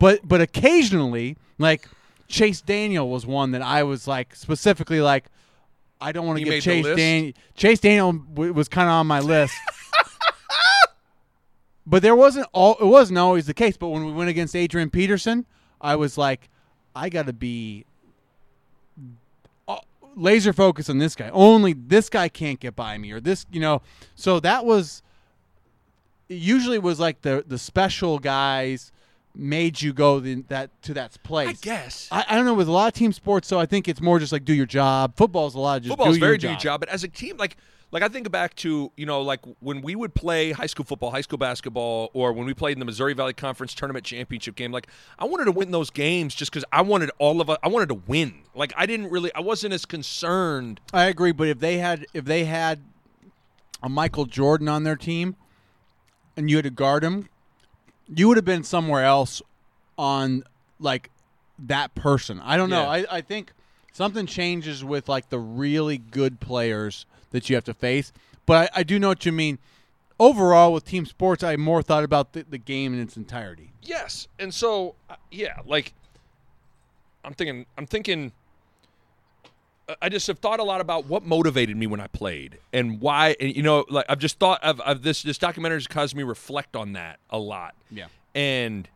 [0.00, 1.88] but but occasionally, like
[2.26, 5.26] Chase Daniel was one that I was like specifically like,
[6.00, 6.84] I don't want to give Chase?
[6.84, 7.32] Daniel.
[7.54, 9.54] Chase Daniel w- was kind of on my list.
[11.86, 13.76] But there wasn't all it wasn't always the case.
[13.76, 15.44] But when we went against Adrian Peterson,
[15.80, 16.48] I was like,
[16.94, 17.84] I got to be
[19.68, 19.76] uh,
[20.16, 21.30] laser focused on this guy.
[21.30, 23.82] Only this guy can't get by me, or this, you know.
[24.14, 25.02] So that was
[26.28, 28.92] usually was like the the special guys
[29.36, 31.48] made you go the, that to that place.
[31.48, 33.88] i guess I, I don't know with a lot of team sports, so I think
[33.88, 35.16] it's more just like do your job.
[35.16, 36.62] Football's a lot of just football is do very your do your job.
[36.62, 37.56] job, but as a team, like
[37.94, 41.12] like I think back to you know like when we would play high school football,
[41.12, 44.72] high school basketball, or when we played in the Missouri Valley Conference tournament championship game.
[44.72, 47.56] Like I wanted to win those games just because I wanted all of us.
[47.62, 48.42] I wanted to win.
[48.52, 49.32] Like I didn't really.
[49.32, 50.80] I wasn't as concerned.
[50.92, 52.80] I agree, but if they had if they had
[53.80, 55.36] a Michael Jordan on their team
[56.36, 57.28] and you had to guard him,
[58.12, 59.40] you would have been somewhere else
[59.96, 60.42] on
[60.80, 61.10] like
[61.60, 62.40] that person.
[62.40, 62.82] I don't know.
[62.82, 62.90] Yeah.
[62.90, 63.52] I, I think
[63.92, 68.12] something changes with like the really good players that you have to face.
[68.46, 69.58] But I, I do know what you mean.
[70.20, 73.72] Overall, with team sports, I more thought about the, the game in its entirety.
[73.82, 75.92] Yes, and so uh, yeah, like
[77.24, 77.66] I'm thinking.
[77.76, 78.32] I'm thinking.
[79.88, 83.00] I- I just have thought a lot about what motivated me when I played and
[83.00, 83.36] why.
[83.40, 85.22] And you know, like I've just thought of, of this.
[85.22, 87.74] This documentary has caused me reflect on that a lot.
[87.90, 88.06] Yeah.
[88.34, 88.88] and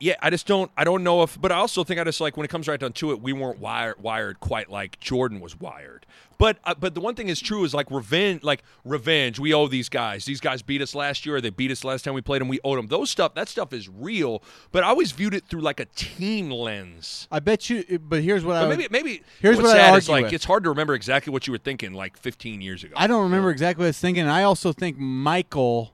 [0.00, 0.70] yeah, I just don't.
[0.76, 2.78] I don't know if, but I also think I just like when it comes right
[2.78, 6.06] down to it, we weren't wired wired quite like Jordan was wired.
[6.38, 9.40] But uh, but the one thing is true is like revenge, like revenge.
[9.40, 10.24] We owe these guys.
[10.24, 11.34] These guys beat us last year.
[11.36, 12.46] Or they beat us last time we played them.
[12.46, 12.86] We owed them.
[12.86, 13.34] Those stuff.
[13.34, 14.40] That stuff is real.
[14.70, 17.26] But I always viewed it through like a team lens.
[17.32, 17.98] I bet you.
[17.98, 20.12] But here's what I But would- maybe maybe Here's what's what I sad is argue
[20.12, 20.32] like with.
[20.34, 22.94] it's hard to remember exactly what you were thinking like 15 years ago.
[22.96, 24.22] I don't remember exactly what I was thinking.
[24.22, 25.92] And I also think Michael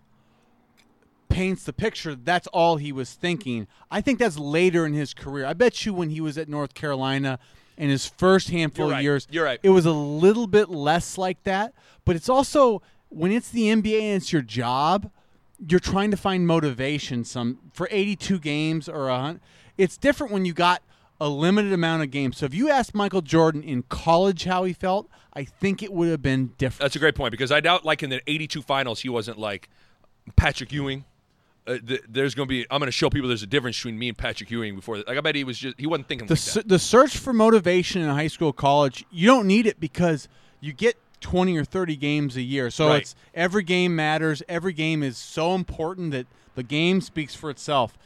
[1.35, 3.67] paints the picture that's all he was thinking.
[3.91, 5.45] I think that's later in his career.
[5.47, 7.39] I bet you when he was at North Carolina
[7.77, 9.59] in his first handful You're of years, You're right.
[9.63, 11.75] it was a little bit less like that.
[12.05, 15.11] But it's also when it's the NBA and it's your job,
[15.69, 19.41] you're trying to find motivation some for 82 games or a hun-
[19.77, 20.83] it's different when you got
[21.21, 22.37] a limited amount of games.
[22.39, 26.11] So if you asked Michael Jordan in college how he felt, I think it would
[26.11, 26.81] have been different.
[26.83, 29.69] That's a great point because I doubt, like in the '82 finals, he wasn't like
[30.37, 31.05] Patrick Ewing.
[31.67, 32.67] Uh, th- there's going to be.
[32.71, 34.99] I'm going to show people there's a difference between me and Patrick Ewing before.
[34.99, 37.33] Like I bet he was just he wasn't thinking the like s- the search for
[37.33, 40.29] motivation in high school college you don't need it because
[40.61, 42.69] you get 20 or 30 games a year.
[42.71, 43.01] So Right.
[43.01, 44.43] it's every game matters.
[44.47, 47.97] Every game is so important that the game speaks for itself.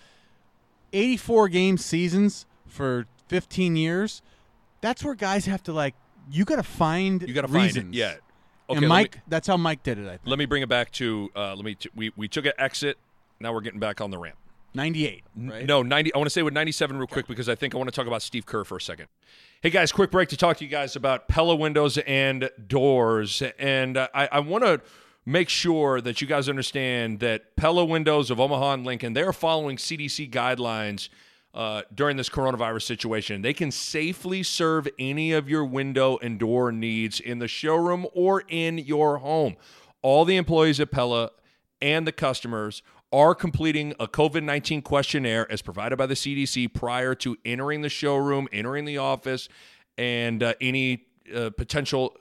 [0.93, 4.23] 84 game seasons for 15 years.
[4.81, 5.95] That's where guys have to like
[6.31, 7.87] you got to find You got to find it.
[7.93, 8.15] Yeah.
[8.71, 8.79] Okay.
[8.79, 10.07] and Mike, me- that's how Mike did it.
[10.07, 10.21] I think.
[10.27, 12.99] let me bring it back to uh, let me t- we we took an exit.
[13.41, 14.37] Now we're getting back on the ramp.
[14.75, 15.25] 98.
[15.37, 15.67] Right?
[15.67, 16.15] No, 90.
[16.15, 18.07] I want to say with 97 real quick because I think I want to talk
[18.07, 19.09] about Steve Kerr for a second.
[19.63, 23.43] Hey, guys, quick break to talk to you guys about Pella windows and doors.
[23.59, 24.81] And uh, I, I want to
[25.25, 29.33] make sure that you guys understand that Pella windows of Omaha and Lincoln, they are
[29.33, 31.09] following CDC guidelines
[31.55, 33.43] uh, during this coronavirus situation.
[33.43, 38.45] They can safely serve any of your window and door needs in the showroom or
[38.49, 39.57] in your home.
[40.03, 41.31] All the employees at Pella
[41.81, 47.15] and the customers are completing a COVID 19 questionnaire as provided by the CDC prior
[47.17, 49.49] to entering the showroom, entering the office,
[49.97, 52.17] and uh, any uh, potential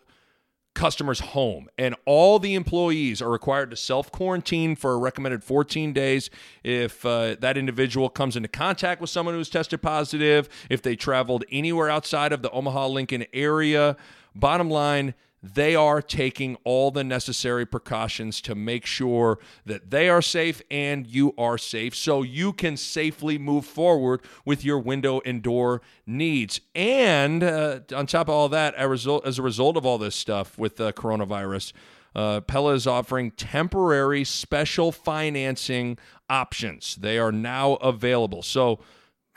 [0.78, 1.68] customer's home.
[1.78, 6.30] And all the employees are required to self quarantine for a recommended 14 days
[6.64, 11.44] if uh, that individual comes into contact with someone who's tested positive, if they traveled
[11.52, 13.98] anywhere outside of the Omaha Lincoln area.
[14.36, 20.22] Bottom line, they are taking all the necessary precautions to make sure that they are
[20.22, 25.44] safe and you are safe so you can safely move forward with your window and
[25.44, 26.60] door needs.
[26.74, 29.06] And uh, on top of all that, as
[29.38, 31.72] a result, of all this stuff with the coronavirus,
[32.16, 36.96] uh, Pella is offering temporary special financing options.
[36.96, 38.42] They are now available.
[38.42, 38.80] So,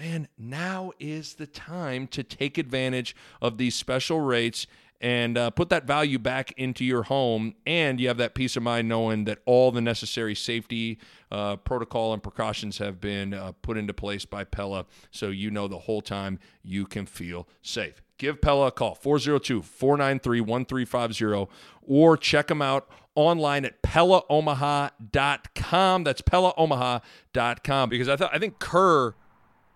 [0.00, 4.66] man, now is the time to take advantage of these special rates
[5.00, 7.54] and uh, put that value back into your home.
[7.66, 10.98] And you have that peace of mind knowing that all the necessary safety
[11.30, 14.86] uh, protocol and precautions have been uh, put into place by Pella.
[15.10, 18.02] So you know the whole time you can feel safe.
[18.18, 21.50] Give Pella a call, 402 493 1350,
[21.82, 26.04] or check them out online at PellaOmaha.com.
[26.04, 29.14] That's PellaOmaha.com because I, thought I think Kerr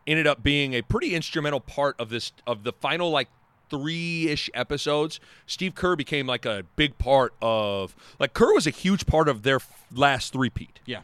[0.06, 3.28] ended up being a pretty instrumental part of this of the final like
[3.70, 9.07] three-ish episodes steve kerr became like a big part of like kerr was a huge
[9.07, 11.00] part of their f- last three-peat Yeah.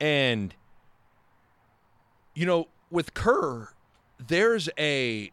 [0.00, 0.54] and
[2.34, 3.68] you know with kerr
[4.18, 5.30] there's a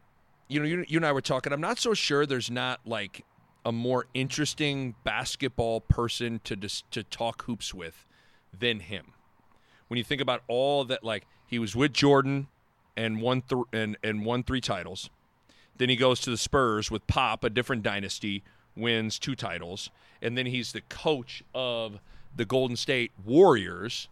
[0.48, 3.24] you know you, you and i were talking i'm not so sure there's not like
[3.65, 8.06] a more interesting basketball person to dis- to talk hoops with
[8.58, 9.13] than him.
[9.88, 12.48] When you think about all that like he was with jordan
[12.96, 15.10] and won th- and, and won three titles
[15.78, 18.44] then he goes to the spurs with pop a different dynasty
[18.76, 19.90] wins two titles
[20.22, 22.00] and then he's the coach of
[22.36, 24.08] the golden state warriors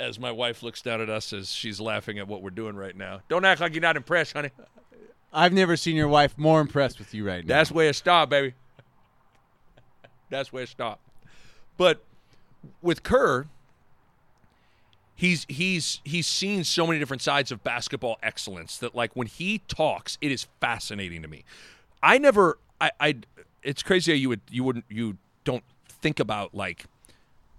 [0.00, 2.96] as my wife looks down at us as she's laughing at what we're doing right
[2.96, 4.50] now don't act like you're not impressed honey
[5.34, 7.56] I've never seen your wife more impressed with you right now.
[7.56, 8.54] that's where it stopped, baby.
[10.30, 11.02] That's where it stopped.
[11.76, 12.04] But
[12.80, 13.46] with Kerr,
[15.14, 19.58] he's he's he's seen so many different sides of basketball excellence that like when he
[19.68, 21.44] talks, it is fascinating to me.
[22.02, 23.16] I never I I
[23.62, 26.86] it's crazy how you would you wouldn't you don't think about like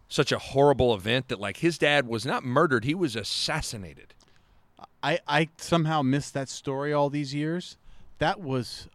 [0.07, 4.13] such a horrible event that like his dad was not murdered, he was assassinated.
[5.01, 7.77] I, I somehow missed that story all these years.
[8.17, 8.87] That was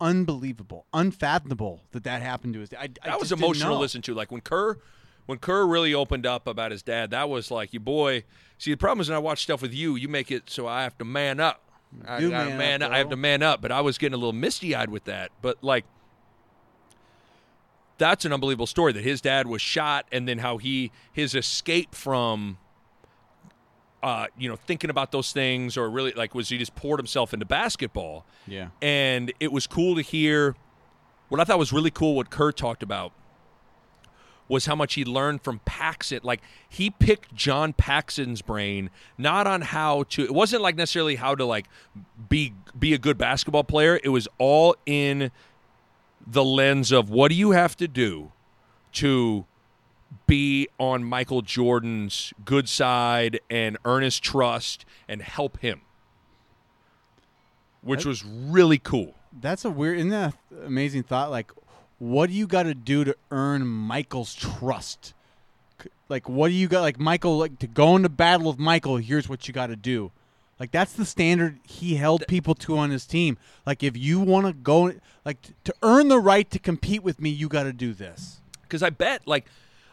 [0.00, 2.98] unbelievable, unfathomable that that happened to his dad.
[3.04, 4.14] I, I that was emotional to listen to.
[4.14, 4.78] Like when Kerr,
[5.26, 8.24] when Kerr really opened up about his dad, that was like, your boy.
[8.58, 10.82] See, the problem is when I watch stuff with you, you make it so I
[10.82, 11.62] have to man up.
[12.06, 13.60] I Do gotta man man up, I have to man up.
[13.60, 15.30] But I was getting a little misty eyed with that.
[15.42, 15.84] But like,
[17.98, 21.94] that's an unbelievable story that his dad was shot, and then how he his escape
[21.94, 22.58] from.
[24.02, 27.32] Uh, you know, thinking about those things, or really like, was he just poured himself
[27.32, 28.26] into basketball?
[28.48, 28.70] Yeah.
[28.80, 30.56] and it was cool to hear
[31.28, 33.12] what I thought was really cool what Kerr talked about
[34.52, 36.20] was how much he learned from Paxson.
[36.22, 41.34] Like he picked John Paxson's brain not on how to it wasn't like necessarily how
[41.34, 41.66] to like
[42.28, 43.98] be be a good basketball player.
[44.04, 45.30] It was all in
[46.26, 48.30] the lens of what do you have to do
[48.92, 49.46] to
[50.26, 55.80] be on Michael Jordan's good side and earn his trust and help him.
[57.80, 59.14] Which was really cool.
[59.32, 60.34] That's a weird, isn't that
[60.64, 61.30] amazing thought?
[61.30, 61.50] Like,
[62.02, 65.14] what do you got to do to earn Michael's trust?
[66.08, 66.80] Like, what do you got?
[66.80, 68.96] Like, Michael, like to go into battle with Michael.
[68.96, 70.10] Here's what you got to do.
[70.58, 73.38] Like, that's the standard he held people to on his team.
[73.64, 74.92] Like, if you want to go,
[75.24, 78.40] like, to earn the right to compete with me, you got to do this.
[78.72, 79.44] because I bet like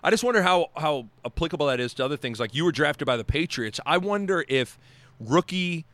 [0.01, 2.39] I just wonder how how applicable that is to other things.
[2.39, 3.79] Like you were drafted by the Patriots.
[3.85, 4.79] I wonder if
[5.19, 5.85] rookie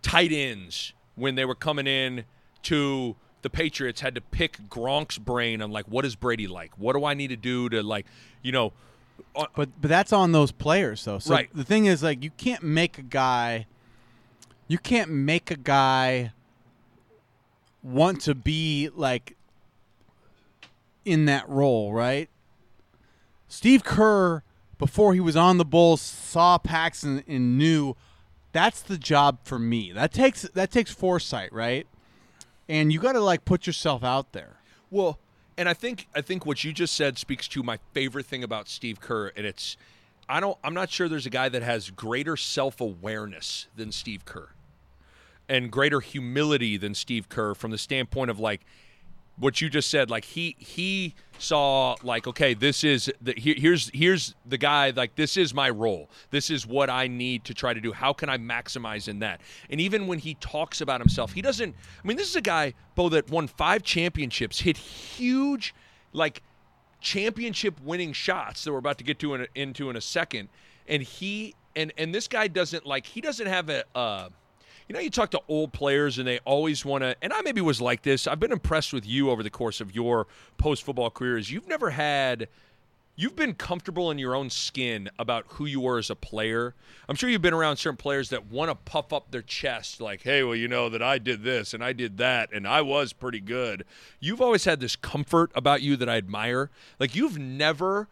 [0.00, 2.24] tight ends when they were coming in
[2.62, 3.14] to
[3.44, 6.72] the Patriots had to pick Gronk's brain on like what is Brady like?
[6.78, 8.06] What do I need to do to like,
[8.42, 8.72] you know,
[9.36, 11.18] uh, But but that's on those players though.
[11.18, 11.50] So Right.
[11.54, 13.66] the thing is like you can't make a guy
[14.66, 16.32] you can't make a guy
[17.82, 19.36] want to be like
[21.04, 22.30] in that role, right?
[23.46, 24.42] Steve Kerr
[24.78, 27.94] before he was on the Bulls saw Paxson and knew
[28.52, 29.92] that's the job for me.
[29.92, 31.86] That takes that takes foresight, right?
[32.68, 34.56] And you got to like put yourself out there.
[34.90, 35.18] Well,
[35.56, 38.68] and I think I think what you just said speaks to my favorite thing about
[38.68, 39.76] Steve Kerr, and it's
[40.28, 44.24] I don't I'm not sure there's a guy that has greater self awareness than Steve
[44.24, 44.48] Kerr,
[45.48, 48.62] and greater humility than Steve Kerr from the standpoint of like
[49.36, 53.90] what you just said like he he saw like okay this is the here, here's
[53.92, 56.08] here's the guy like this is my role.
[56.30, 57.92] This is what i need to try to do.
[57.92, 59.40] How can i maximize in that?
[59.70, 62.74] And even when he talks about himself he doesn't i mean this is a guy
[62.94, 65.74] bo that won five championships hit huge
[66.12, 66.42] like
[67.04, 70.48] championship winning shots that we're about to get to in, into in a second.
[70.88, 74.30] And he and and this guy doesn't like he doesn't have a uh
[74.88, 77.60] you know, you talk to old players and they always want to, and I maybe
[77.60, 78.26] was like this.
[78.26, 80.26] I've been impressed with you over the course of your
[80.58, 81.38] post football career.
[81.38, 82.48] Is you've never had,
[83.16, 86.74] you've been comfortable in your own skin about who you were as a player.
[87.08, 90.22] I'm sure you've been around certain players that want to puff up their chest, like,
[90.22, 93.12] hey, well, you know that I did this and I did that and I was
[93.12, 93.84] pretty good.
[94.20, 96.70] You've always had this comfort about you that I admire.
[96.98, 98.08] Like, you've never,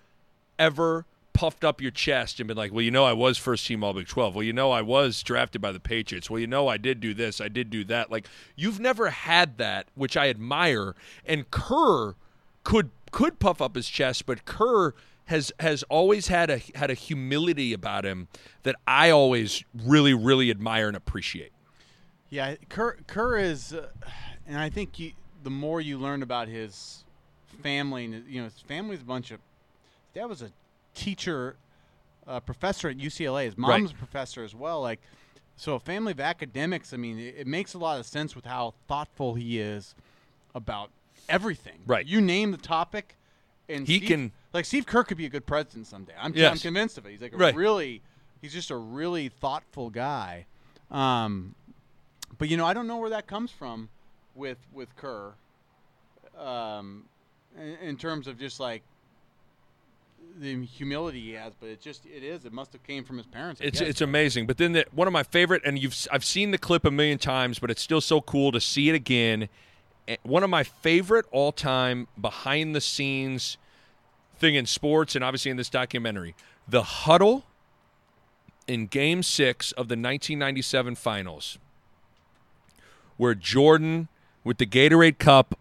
[0.59, 3.83] ever puffed up your chest and been like, well, you know, I was first team
[3.83, 4.35] All Big 12.
[4.35, 6.31] Well, you know, I was drafted by the Patriots.
[6.31, 7.41] Well, you know, I did do this.
[7.41, 8.11] I did do that.
[8.11, 8.27] Like,
[8.57, 10.95] you've never had that, which I admire.
[11.25, 12.15] And Kerr
[12.65, 14.95] could could puff up his chest, but Kerr
[15.27, 18.29] has has always had a had a humility about him
[18.63, 21.53] that I always really really admire and appreciate.
[22.31, 23.89] Yeah, Kerr, Kerr is, uh,
[24.47, 25.13] and I think you,
[25.43, 27.05] the more you learn about his
[27.63, 29.41] family, and you know, his family's a bunch of.
[30.15, 30.51] Dad was a
[30.95, 31.57] teacher,
[32.27, 33.45] uh, professor at UCLA.
[33.47, 33.93] His mom's Right.
[33.93, 34.81] a professor as well.
[34.81, 35.01] Like,
[35.57, 36.93] so a family of academics.
[36.93, 39.95] I mean, it, it makes a lot of sense with how thoughtful he is
[40.55, 40.91] about
[41.29, 41.81] everything.
[41.87, 42.07] Right.
[42.07, 43.17] You name the topic,
[43.69, 46.13] and He Steve- can- like Steve Kerr could be a good president someday.
[46.19, 47.11] I'm, I'm convinced of it.
[47.13, 47.55] He's like a Right.
[47.55, 48.03] really,
[48.41, 50.47] he's just a really thoughtful guy.
[50.91, 51.55] Um,
[52.39, 53.89] but you know, I don't know where that comes from
[54.35, 55.33] with with Kerr.
[56.39, 57.05] Um,
[57.57, 58.83] in, in terms of just like
[60.39, 62.45] the humility he has, but it just it is.
[62.45, 63.61] It must have came from his parents.
[63.61, 63.89] I It's guess.
[63.89, 64.47] it's amazing.
[64.47, 67.19] But then the, one of my favorite, and you've I've seen the clip a million
[67.19, 69.49] times, but it's still so cool to see it again.
[70.25, 73.57] One of my favorite all time behind the scenes
[74.37, 76.35] thing in sports, and obviously in this documentary,
[76.69, 77.45] the huddle
[78.67, 81.59] in Game Six of the 1997 Finals,
[83.17, 84.09] where Jordan
[84.45, 85.57] with the Gatorade cup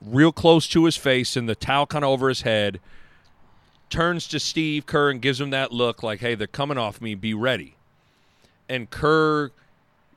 [0.00, 2.80] real close to his face and the towel kind of over his head
[3.92, 7.14] turns to Steve Kerr and gives him that look like, hey, they're coming off me,
[7.14, 7.76] be ready.
[8.68, 9.50] And Kerr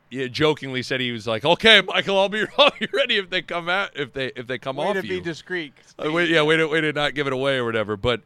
[0.10, 3.42] yeah, jokingly said he was like, okay, Michael, I'll be, I'll be ready if they
[3.42, 5.18] come out, if they if they come way off to you.
[5.18, 5.74] be discreet.
[6.04, 7.98] Uh, wait, yeah, way to, way to not give it away or whatever.
[7.98, 8.22] But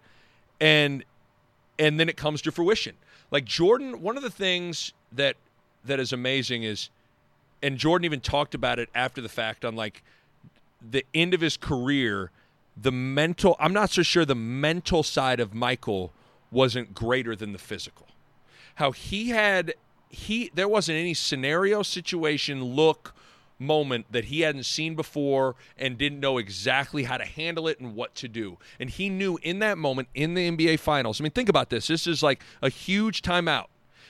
[0.62, 1.04] and
[1.80, 2.95] and then it comes to fruition.
[3.32, 5.36] Like Jordan, one of the things that
[5.86, 6.89] that is amazing is,
[7.64, 10.04] and Jordan even talked about it after the fact on like
[10.88, 12.30] the end of his career.
[12.82, 16.14] The mental, I'm not so sure the mental side of Michael
[16.52, 18.08] wasn't greater than the physical.
[18.76, 19.74] How he had
[20.10, 23.14] he there wasn't any scenario, situation, look,
[23.60, 27.94] moment that he hadn't seen before and didn't know exactly how to handle it and
[27.94, 28.58] what to do.
[28.80, 31.20] And he knew in that moment in the NBA finals.
[31.20, 31.88] I mean, think about this.
[31.88, 33.68] This is like a huge timeout.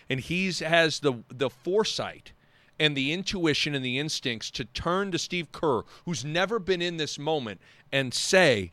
[0.10, 2.32] And he's has the the foresight
[2.80, 6.98] and the intuition and the instincts to turn to Steve Kerr, who's never been in
[6.98, 7.60] this moment,
[7.92, 8.72] and say,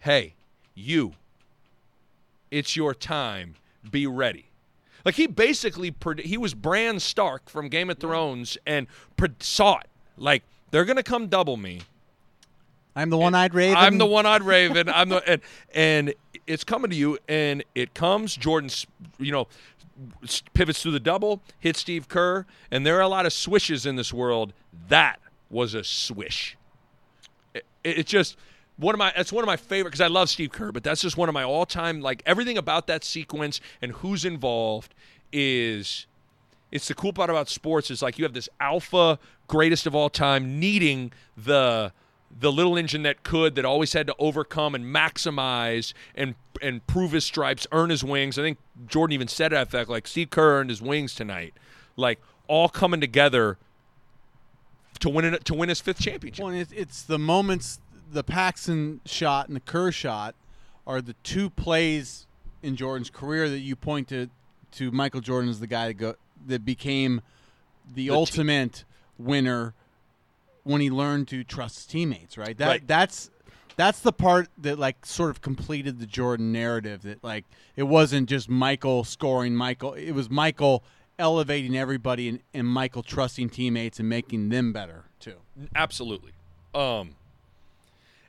[0.00, 0.34] Hey,
[0.74, 1.14] you,
[2.50, 3.54] it's your time.
[3.90, 4.46] Be ready.
[5.04, 8.86] Like he basically he was Bran Stark from Game of Thrones and
[9.40, 9.86] saw it.
[10.16, 11.80] Like they're gonna come double me.
[12.94, 13.76] I'm the one-eyed raven.
[13.76, 14.88] I'm the one-eyed raven.
[14.88, 15.40] I'm the and
[15.72, 16.14] and
[16.48, 18.34] it's coming to you, and it comes.
[18.36, 18.86] Jordan's,
[19.18, 19.46] you know,
[20.54, 23.96] pivots through the double, hits Steve Kerr, and there are a lot of swishes in
[23.96, 24.52] this world.
[24.88, 25.18] That
[25.50, 26.56] was a swish.
[27.54, 28.36] It, it's just
[28.76, 29.12] one of my.
[29.16, 31.32] That's one of my favorite because I love Steve Kerr, but that's just one of
[31.32, 32.00] my all-time.
[32.00, 34.94] Like everything about that sequence and who's involved
[35.32, 36.06] is
[36.70, 40.10] it's the cool part about sports is like you have this alpha greatest of all
[40.10, 41.92] time needing the
[42.30, 47.12] the little engine that could that always had to overcome and maximize and and prove
[47.12, 50.60] his stripes earn his wings i think jordan even said it fact like steve kerr
[50.60, 51.54] earned his wings tonight
[51.96, 53.58] like all coming together
[55.00, 56.44] to win it, to win his fifth championship.
[56.44, 60.34] Well, it's, it's the moments, the Paxson shot and the Kerr shot
[60.86, 62.26] are the two plays
[62.62, 64.28] in Jordan's career that you point to
[64.70, 66.14] to Michael Jordan as the guy that go
[66.46, 67.20] that became
[67.86, 68.84] the, The ultimate
[69.18, 69.74] winner
[70.64, 72.36] when he learned to trust his teammates.
[72.38, 72.56] Right.
[72.58, 72.86] That Right.
[72.86, 73.30] that's
[73.76, 77.02] that's the part that like sort of completed the Jordan narrative.
[77.02, 77.44] That like
[77.76, 79.94] it wasn't just Michael scoring Michael.
[79.94, 80.82] It was Michael
[81.18, 85.34] elevating everybody and, and Michael trusting teammates and making them better too.
[85.74, 86.32] Absolutely.
[86.74, 87.16] Um,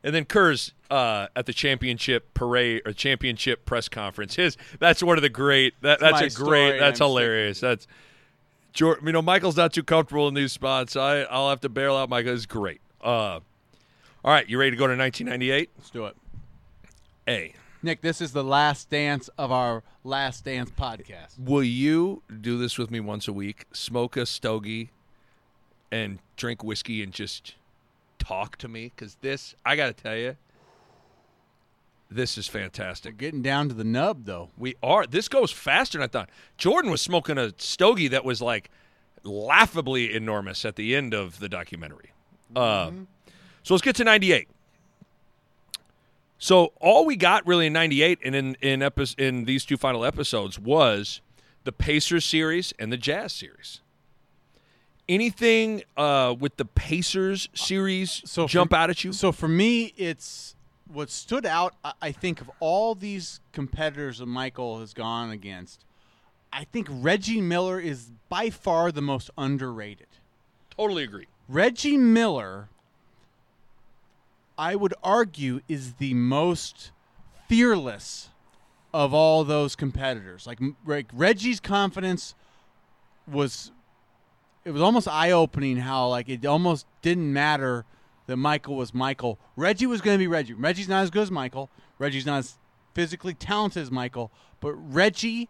[0.03, 4.36] and then Kerr's uh, at the championship parade or championship press conference.
[4.36, 5.73] His that's one of the great.
[5.82, 6.80] That, that's a great.
[6.80, 7.59] That's I'm hilarious.
[7.59, 7.86] That's
[8.74, 9.07] Jordan.
[9.07, 10.95] You know, Michael's not too comfortable in these spots.
[10.95, 12.09] I I'll have to bail out.
[12.09, 12.82] Michael It's great.
[13.01, 13.39] Uh,
[14.24, 15.70] all right, you ready to go to 1998?
[15.78, 16.15] Let's do it.
[17.28, 17.53] A.
[17.82, 21.39] Nick, this is the last dance of our last dance podcast.
[21.39, 23.65] Will you do this with me once a week?
[23.72, 24.89] Smoke a stogie
[25.89, 27.55] and drink whiskey and just
[28.17, 28.91] talk to me?
[28.93, 30.36] Because this, I got to tell you,
[32.10, 33.18] this is fantastic.
[33.18, 34.49] Getting down to the nub, though.
[34.57, 35.05] We are.
[35.05, 36.30] This goes faster than I thought.
[36.57, 38.70] Jordan was smoking a stogie that was like
[39.24, 42.12] laughably enormous at the end of the documentary.
[42.55, 42.91] Uh,
[43.64, 44.47] so let's get to 98.
[46.38, 50.05] So all we got really in 98 and in in, epi- in these two final
[50.05, 51.22] episodes was
[51.66, 53.82] the Pacers series and the Jazz series.
[55.10, 59.12] Anything uh, with the Pacers series So for- jump out at you?
[59.12, 60.55] So for me, it's
[60.91, 61.75] what stood out.
[62.01, 65.85] I- think of all these competitors that Michael has gone against.
[66.51, 70.07] I think Reggie Miller is by far the most underrated.
[70.75, 71.27] totally agree.
[71.49, 72.69] Reggie Miller,
[74.57, 76.91] I would argue, is the most
[77.49, 78.29] fearless
[78.93, 80.47] of all those competitors.
[80.47, 82.33] Like, like Reggie's confidence
[83.27, 83.71] was,
[84.63, 87.85] it was almost eye opening how like it almost didn't matter
[88.30, 89.39] that Michael was Michael.
[89.55, 90.53] Reggie was going to be Reggie.
[90.53, 91.69] Reggie's not as good as Michael.
[91.97, 92.57] Reggie's not as
[92.93, 95.49] physically talented as Michael, but Reggie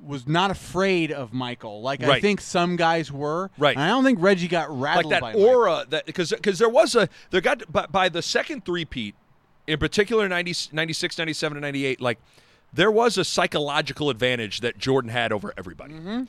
[0.00, 1.82] was not afraid of Michael.
[1.82, 3.50] Like I think some guys were.
[3.58, 3.74] Right.
[3.74, 5.46] And I don't think Reggie got like rattled that by Michael.
[5.46, 9.16] aura that because because there was a there got by, by the second three-peat
[9.66, 12.18] in particular 90, 96 97 and 98 like
[12.72, 16.22] there was a psychological advantage that jordan had over everybody mm-hmm.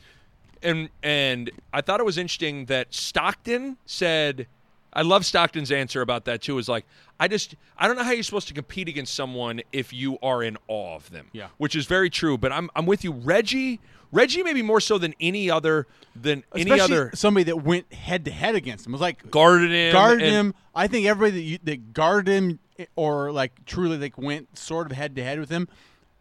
[0.61, 4.45] and and i thought it was interesting that stockton said
[4.93, 6.85] i love stockton's answer about that too is like
[7.19, 10.41] i just i don't know how you're supposed to compete against someone if you are
[10.43, 11.47] in awe of them Yeah.
[11.57, 13.79] which is very true but i'm i'm with you reggie
[14.11, 15.85] reggie maybe more so than any other
[16.15, 18.91] than any other somebody that went head to head against him.
[18.93, 20.53] It was like guarded him guarded and- him.
[20.73, 24.89] I think everybody that, you, that guarded him eh, or like truly like went sort
[24.89, 25.67] of head to head with him,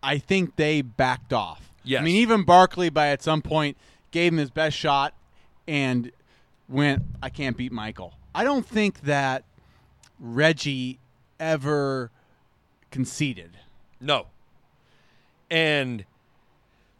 [0.03, 1.73] I think they backed off.
[1.83, 2.03] Yes.
[2.03, 3.79] I mean even Barkley by at some point
[4.11, 5.15] gave him his best shot
[5.67, 6.13] and
[6.69, 8.13] went I can't beat Michael.
[8.39, 9.43] I don't think that
[10.21, 11.01] Reggie
[11.41, 12.13] ever
[12.93, 13.59] conceded.
[14.01, 14.29] No.
[15.51, 16.05] And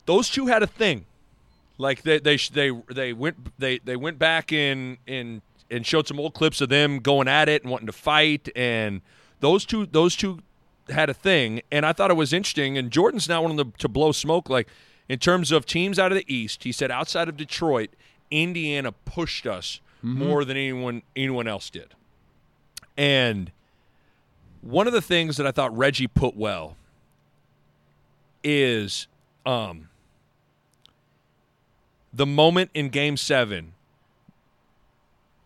[0.07, 1.07] those two had a thing.
[1.79, 6.19] Like they they they they went they they went back in in and showed some
[6.19, 9.01] old clips of them going at it and wanting to fight and
[9.39, 10.41] those two those two
[10.91, 13.75] had a thing and I thought it was interesting and Jordan's not one of them
[13.79, 14.67] to blow smoke like
[15.09, 17.91] in terms of teams out of the East he said outside of Detroit
[18.29, 21.95] Indiana pushed us more than anyone anyone else did.
[22.97, 23.53] And
[24.61, 26.77] one of the things that I thought Reggie put well
[28.43, 29.07] is
[29.47, 29.89] um,
[32.13, 33.73] the moment in Game Seven.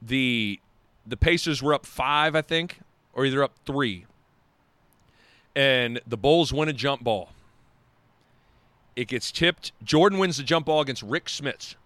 [0.00, 0.59] The
[1.07, 2.80] the Pacers were up five, I think,
[3.12, 4.07] or either up three,
[5.55, 7.30] and the Bulls win a jump ball.
[8.96, 9.72] It gets tipped.
[9.82, 11.76] Jordan wins the jump ball against Rick Smits.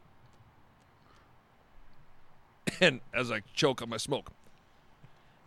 [2.81, 4.31] And as I choke on my smoke,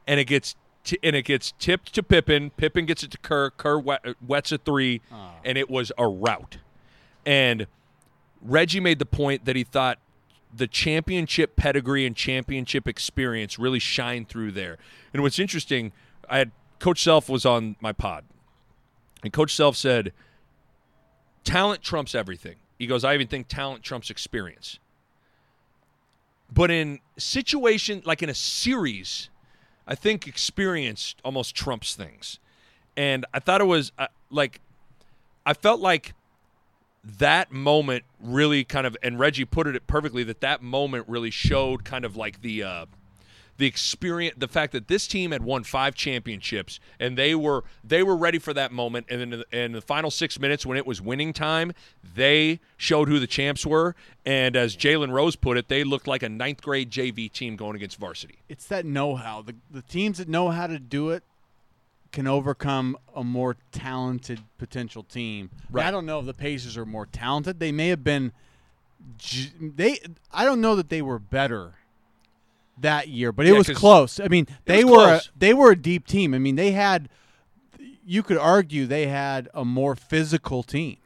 [0.07, 2.51] and it gets t- and it gets tipped to Pippen.
[2.51, 3.51] Pippen gets it to Kerr.
[3.51, 5.33] Kerr wet, uh, wets a three, ah.
[5.43, 6.57] and it was a rout.
[7.25, 7.67] And
[8.41, 9.99] Reggie made the point that he thought
[10.55, 14.77] the championship pedigree and championship experience really shine through there.
[15.13, 15.91] And what's interesting,
[16.27, 18.23] I had Coach Self was on my pod,
[19.23, 20.13] and Coach Self said,
[21.43, 24.79] "Talent trumps everything." He goes, "I even think talent trumps experience."
[26.51, 29.29] But in situation like in a series,
[29.87, 32.39] I think experience almost trumps things.
[32.97, 34.59] And I thought it was uh, like
[35.45, 36.13] I felt like
[37.03, 41.85] that moment really kind of and Reggie put it perfectly that that moment really showed
[41.85, 42.85] kind of like the uh
[43.59, 48.01] the experience, the fact that this team had won five championships and they were they
[48.01, 49.05] were ready for that moment.
[49.09, 51.73] And then in the, final six minutes, when it was winning time,
[52.15, 53.95] they showed who the champs were.
[54.25, 57.75] And as Jalen Rose put it, they looked like a ninth grade JV team going
[57.75, 58.39] against varsity.
[58.47, 59.41] It's that know-how.
[59.41, 61.23] The the teams that know how to do it
[62.13, 65.49] can overcome a more talented potential team.
[65.69, 65.85] Right.
[65.85, 67.59] I don't know if the Pacers are more talented.
[67.59, 68.31] They may have been.
[69.17, 69.99] j- They.
[70.31, 71.73] I don't know that they were better
[72.81, 74.19] that year, but it Yeah, was close.
[74.19, 76.33] I mean, they were a, they were a deep team.
[76.33, 77.09] I mean, they had.
[78.05, 80.97] You could argue they had a more physical team.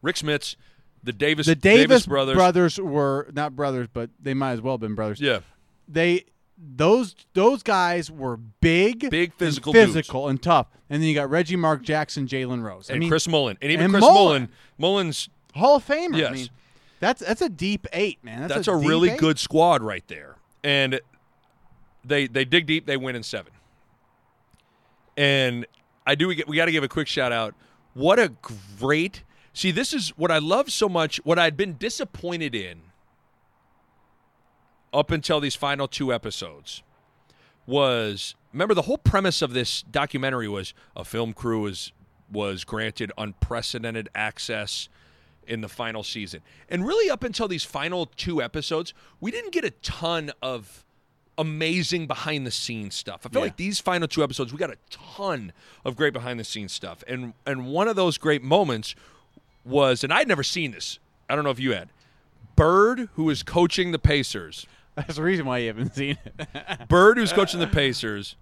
[0.00, 0.54] Rick Smits,
[1.02, 2.78] the Davis The Davis, brothers.
[2.78, 5.20] were not brothers, but they might as well have been brothers.
[5.20, 5.40] Yeah.
[5.88, 6.24] they
[6.64, 10.68] those those guys were big, Big and physical physical and tough.
[10.88, 12.88] And then you got Reggie Mark Jackson, Jalen Rose.
[12.88, 13.58] I And mean, Chris Mullin.
[13.60, 14.14] And even and Chris Mullin.
[14.42, 14.48] Mullin.
[14.78, 16.16] Mullin's Hall of Famer.
[16.16, 16.30] Yes.
[16.30, 16.48] I mean,
[17.00, 18.42] that's that's a deep eight, man.
[18.42, 19.18] That's, that's a, deep really eight.
[19.18, 20.36] good squad right there.
[20.62, 21.00] And
[22.04, 23.52] they they dig deep, they win in seven.
[25.16, 25.66] And
[26.06, 27.54] I do we, we got to give a quick shout out.
[27.94, 28.32] What a
[28.78, 29.22] great
[29.54, 32.80] See, this is what I love so much, what I'd been disappointed in
[34.94, 36.82] up until these final two episodes
[37.66, 41.92] was remember the whole premise of this documentary was a film crew was
[42.30, 44.88] was granted unprecedented access
[45.46, 46.40] in the final season.
[46.68, 50.84] And really up until these final two episodes, we didn't get a ton of
[51.38, 53.22] amazing behind the scenes stuff.
[53.24, 53.46] I feel Yeah.
[53.46, 55.52] like these final two episodes we got a ton
[55.84, 57.02] of great behind the scenes stuff.
[57.08, 58.94] And and one of those great moments
[59.64, 60.98] was and I'd never seen this.
[61.28, 61.88] I don't know if you had.
[62.56, 66.86] Bird who was coaching the Pacers That's the reason why you haven't seen it.
[66.88, 68.36] Bird, who's coaching the Pacers,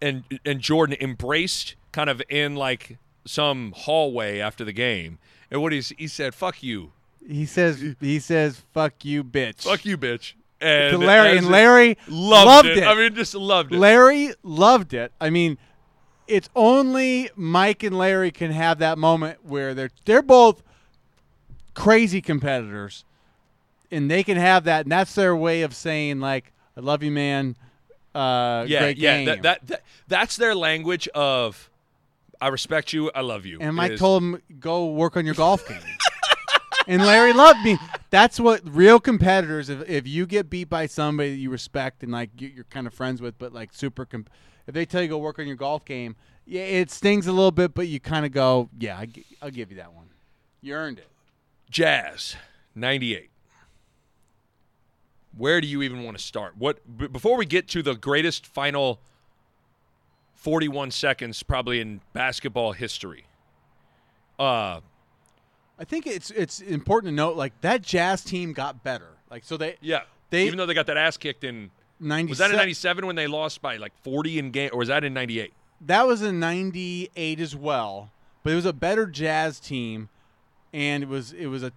[0.00, 5.18] and and Jordan embraced kind of in like some hallway after the game.
[5.50, 6.92] And what he's he said, "Fuck you,
[7.26, 9.64] he says he says fuck you, bitch.
[9.64, 10.32] fuck you, bitch."
[10.64, 12.78] And Larry and Larry loved, loved it.
[12.78, 12.84] it.
[12.84, 13.78] I mean, just loved it.
[13.78, 15.12] Larry loved it.
[15.20, 15.58] I mean,
[16.26, 20.62] it's only Mike and Larry can have that moment where they're they're both
[21.74, 23.04] crazy competitors,
[23.90, 27.10] and they can have that, and that's their way of saying like, "I love you,
[27.10, 27.56] man."
[28.14, 29.16] Uh, yeah, great yeah.
[29.16, 29.26] game.
[29.26, 31.68] That, that that that's their language of
[32.40, 33.58] I respect you, I love you.
[33.60, 35.80] and Mike told him, "Go work on your golf game."
[36.86, 37.78] And Larry loved me.
[38.10, 39.68] That's what real competitors.
[39.68, 42.86] If if you get beat by somebody that you respect and like you- you're kind
[42.86, 44.30] of friends with, but like super, comp-
[44.66, 46.16] if they tell you go work on your golf game,
[46.46, 49.50] yeah, it stings a little bit, but you kind of go, yeah, I, gi- I'll
[49.50, 50.06] give you that one.
[50.60, 51.08] You earned it.
[51.70, 52.36] Jazz,
[52.74, 53.30] 98.
[55.36, 56.56] Where do you even want to start?
[56.56, 59.00] What b- before we get to the greatest final
[60.34, 63.24] 41 seconds probably in basketball history.
[64.38, 64.80] Uh
[65.78, 69.08] I think it's it's important to note like that Jazz team got better.
[69.30, 70.02] Like so they yeah.
[70.30, 71.70] They- even though they got that ass kicked in
[72.00, 74.88] ninety was that in 97 when they lost by like 40 in game or was
[74.88, 75.52] that in 98?
[75.82, 78.10] that was in 98 as well
[78.42, 80.08] but it was a better jazz team
[80.72, 81.70] and it was it was a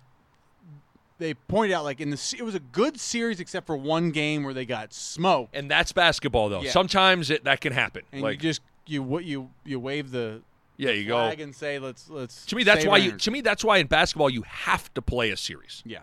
[1.19, 4.43] they pointed out like in the it was a good series except for one game
[4.43, 6.61] where they got smoked And that's basketball though.
[6.61, 6.71] Yeah.
[6.71, 8.03] Sometimes it that can happen.
[8.11, 10.41] and like you just you what you you wave the
[10.77, 11.17] yeah, you go.
[11.27, 13.87] and say let's let's To me that's why you energy." to me that's why in
[13.87, 15.81] basketball you have to play a series.
[15.85, 15.99] yeah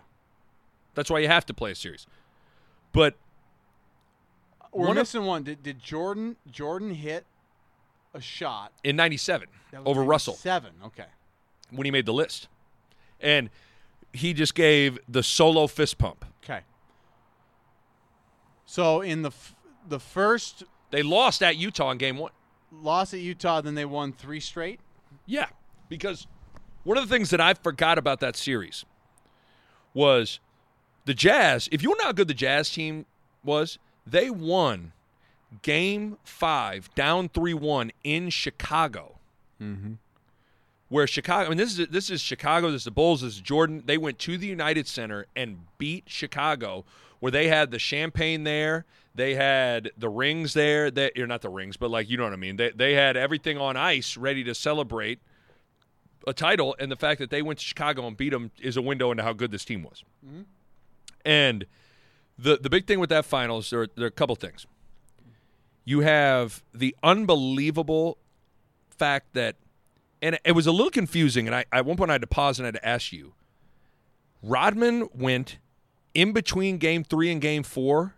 [0.93, 2.05] That's why you have to play a series.
[2.91, 3.15] But
[4.73, 7.25] we're One of- missing one did, did Jordan Jordan hit
[8.13, 10.33] a shot in 97 That was over Russell.
[10.35, 11.05] seven okay
[11.71, 12.47] when he made the list.
[13.19, 13.49] And
[14.13, 16.25] he just gave the solo fist pump.
[16.43, 16.61] okay
[18.65, 19.55] so in the f-
[19.87, 22.31] the first They lost at Utah in game one.
[22.71, 24.79] Loss at Utah then they won three straight
[25.25, 25.47] Yeah,
[25.89, 26.27] because
[26.83, 28.85] one of the things that I forgot about that series
[29.93, 30.39] was
[31.05, 31.69] the Jazz.
[31.71, 33.05] If you know how good the Jazz team
[33.43, 34.91] was, they won
[35.61, 39.17] game five, down 3 1 in Chicago.
[39.61, 39.93] Mm-hmm.
[40.89, 42.69] Where Chicago, I mean, this is this is Chicago.
[42.69, 43.21] This is the Bulls.
[43.21, 43.83] This is Jordan.
[43.85, 46.85] They went to the United Center and beat Chicago,
[47.25, 48.85] where they had the champagne there.
[49.15, 50.91] They had the rings there.
[50.91, 52.57] That you're not the rings, but like you know what I mean.
[52.57, 55.17] They they had everything on ice, ready to celebrate
[56.27, 56.75] a title.
[56.77, 59.23] And the fact that they went to Chicago and beat them is a window into
[59.23, 60.03] how good this team was.
[60.23, 60.41] Mm-hmm.
[61.25, 61.65] And
[62.37, 64.67] the the big thing with that finals, there, there are a couple things.
[65.83, 68.19] You have the unbelievable
[68.91, 69.55] fact that,
[70.21, 71.47] and it was a little confusing.
[71.47, 73.33] And I at one point I had to pause and I had to ask you.
[74.43, 75.57] Rodman went
[76.15, 78.15] in between game three and game four,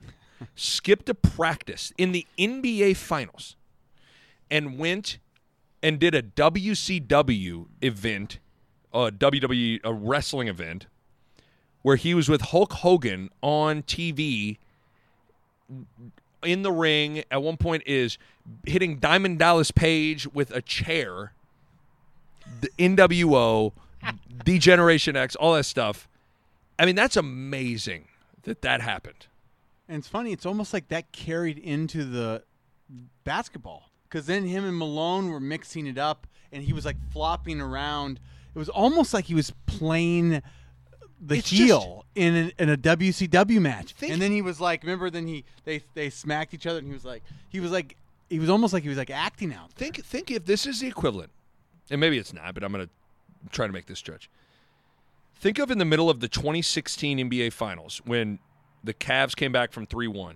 [0.56, 3.56] skipped a practice in the NBA finals,
[4.50, 5.18] and went
[5.84, 8.40] and did a WCW event,
[8.94, 10.86] a WWE a wrestling event,
[11.82, 14.58] where he was with Hulk Hogan on TV
[16.44, 18.18] in the ring at one point is
[18.66, 21.34] hitting Diamond Dallas Page with a chair,
[22.62, 23.74] the NWO,
[24.46, 26.08] D-Generation X, all that stuff.
[26.80, 28.08] I mean, that's amazing
[28.44, 29.28] that that happened.
[29.90, 30.32] And it's funny.
[30.32, 32.44] It's almost like that carried into the
[33.24, 37.62] basketball because then him and Malone were mixing it up, and he was like flopping
[37.62, 38.20] around.
[38.54, 40.42] It was almost like he was playing
[41.20, 43.94] the It's heel in, a, in a WCW match.
[43.94, 45.10] Think- and then he was like, remember?
[45.10, 47.96] Then he they they smacked each other, and he was like, he was like,
[48.30, 49.72] he was almost like he was like acting out.
[49.72, 51.32] Think think if this is the equivalent,
[51.90, 52.92] and maybe it's not, but I'm going to
[53.52, 54.30] try to make this stretch.
[55.40, 58.40] Think of in the middle of the 2016 NBA Finals when
[58.84, 60.36] the Cavs came back from 3-1.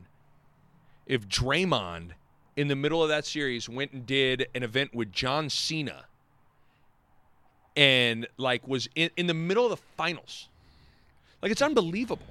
[1.08, 2.12] If Draymond
[2.56, 6.06] in the middle of that series went and did an event with John Cena
[7.76, 10.49] and like was in, in the middle of the finals.
[11.41, 12.26] Like it's unbelievable.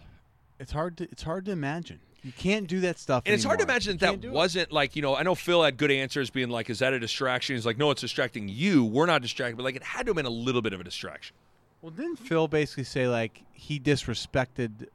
[0.58, 1.98] It's hard to it's hard to imagine.
[2.22, 3.22] You can't do that stuff.
[3.24, 4.30] And it's hard to imagine that that it.
[4.30, 7.00] wasn't like, you know, I know Phil had good answers being like, is that a
[7.00, 7.56] distraction?
[7.56, 8.84] He's like, no, it's distracting you.
[8.84, 9.56] We're not distracted.
[9.56, 11.34] But like, it had to have been a little bit of a distraction.
[11.82, 14.88] Well, didn't Phil basically say like he disrespected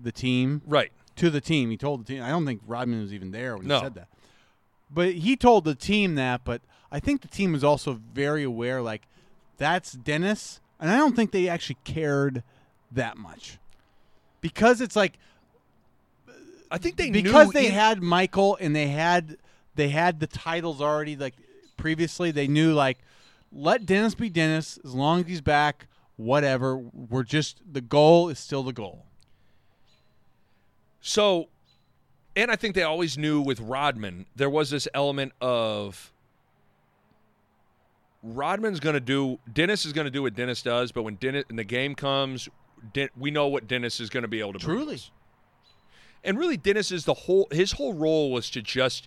[0.00, 0.92] the team Right.
[1.16, 1.70] to the team?
[1.70, 2.22] He told the team.
[2.22, 3.78] I don't think Rodman was even there when No.
[3.78, 4.08] he said that.
[4.90, 6.44] But he told the team that.
[6.44, 8.82] But I think the team was also very aware.
[8.82, 9.02] Like
[9.58, 12.42] that's Dennis, and I don't think they actually cared
[12.92, 13.58] that much
[14.40, 15.18] because it's like
[16.70, 19.38] I think they because they had Michael and they had
[19.76, 21.34] they had the titles already like
[21.76, 22.98] previously they knew like
[23.56, 28.38] let Dennis be Dennis as long as he's back whatever we're just the goal is
[28.38, 29.04] still the goal
[31.00, 31.48] So,
[32.34, 36.12] and I think they always knew with Rodman, there was this element of
[38.22, 41.44] Rodman's going to do, Dennis is going to do what Dennis does, but when Dennis,
[41.48, 42.48] when the game comes,
[42.92, 44.96] Den, we know what Dennis is going to be able to Truly.
[44.96, 45.10] us.
[46.24, 49.06] And really, Dennis is the whole, his whole role was to just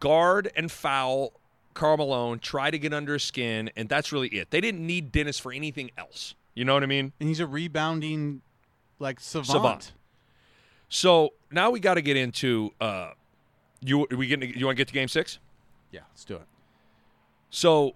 [0.00, 1.32] guard and foul
[1.74, 4.50] Karl Malone, try to get under his skin, and that's really it.
[4.50, 6.34] They didn't need Dennis for anything else.
[6.54, 7.12] You know what I mean?
[7.18, 8.42] and he's a rebounding
[8.98, 9.92] like savant, Savant.
[10.88, 13.12] So now we got to get into uh,
[13.80, 14.02] you.
[14.10, 14.52] Are we getting?
[14.54, 15.38] You want to get to Game Six?
[15.90, 16.46] yeah let's do it
[17.50, 17.92] So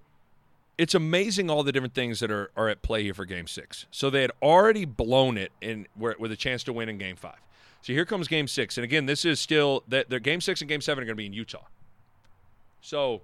[0.77, 3.87] it's amazing all the different things that are, are at play here for Game Six.
[3.91, 7.39] So they had already blown it in with a chance to win in Game Five.
[7.81, 10.69] So here comes Game Six, and again, this is still that the Game Six and
[10.69, 11.65] Game Seven are going to be in Utah.
[12.81, 13.23] So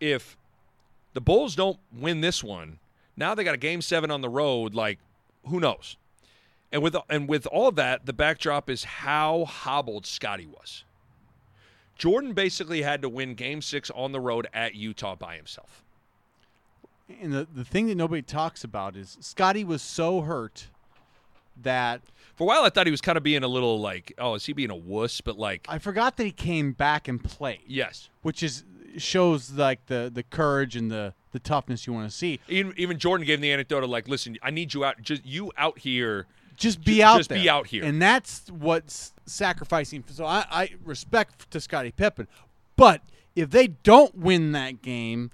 [0.00, 0.36] if
[1.12, 2.78] the Bulls don't win this one,
[3.16, 4.74] now they got a Game Seven on the road.
[4.74, 4.98] Like
[5.46, 5.96] who knows?
[6.72, 10.84] And with and with all of that, the backdrop is how hobbled Scottie was.
[11.96, 15.84] Jordan basically had to win Game Six on the road at Utah by himself.
[17.08, 20.66] and the, the thing that nobody talks about is Scottie was so hurt
[21.62, 22.02] that
[22.34, 24.44] For a while, I thought he was kind of being a little like, oh, is
[24.44, 25.20] he being a wuss?
[25.20, 28.08] But like, I forgot that he came back and played yes.
[28.22, 28.64] which is
[28.98, 32.98] shows like the the courage and the the toughness you want to see Even, even
[32.98, 35.78] Jordan gave him the anecdote of like, listen, I need you out, just you out
[35.80, 36.26] here.
[36.56, 37.38] just be Ju- out just there.
[37.38, 37.82] be out here.
[37.84, 40.04] and that's what's sacrificing.
[40.06, 42.28] So I, I respect to Scottie Pippen,
[42.76, 43.00] but
[43.34, 45.32] if they don't win that game,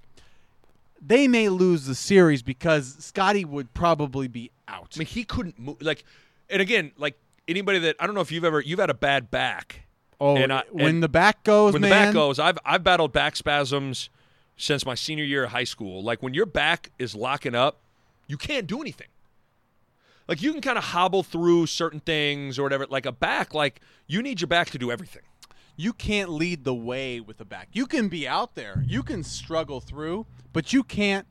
[0.99, 4.93] they may lose the series because Scottie would probably be out.
[4.95, 5.81] I mean, he couldn't move.
[5.81, 6.03] Like,
[6.49, 7.15] and again, like
[7.47, 9.81] anybody that I don't know if you've ever you've had a bad back.
[10.21, 12.83] Oh, and I- when and the back goes, when man, the back goes, I've I've
[12.83, 14.09] battled back spasms
[14.55, 16.01] since my senior year of high school.
[16.01, 17.79] Like when your back is locking up,
[18.27, 19.07] you can't do anything.
[20.27, 22.85] Like you can kind of hobble through certain things or whatever.
[22.87, 25.23] Like a back, like you need your back to do everything.
[25.75, 27.67] you can't lead the way with the back.
[27.73, 31.25] You can be out there, you can struggle through, but you can't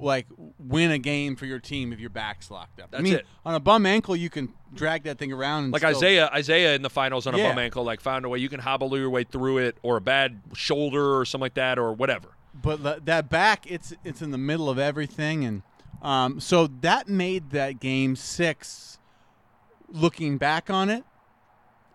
[0.00, 0.26] like
[0.58, 2.88] win a game for your team if your back's locked up.
[2.92, 3.26] I That's mean, it.
[3.44, 5.64] on a bum ankle, you can drag that thing around.
[5.64, 7.48] And Like still- Isaiah, Isaiah in the finals on a Yeah.
[7.48, 10.00] bum ankle, like found a way you can hobble your way through it, or a
[10.00, 12.28] bad shoulder or something like that, or whatever.
[12.60, 15.62] but that back, it's it's in the middle of everything, and
[16.02, 18.98] um, so that made that game six.
[19.90, 21.02] Looking back on it,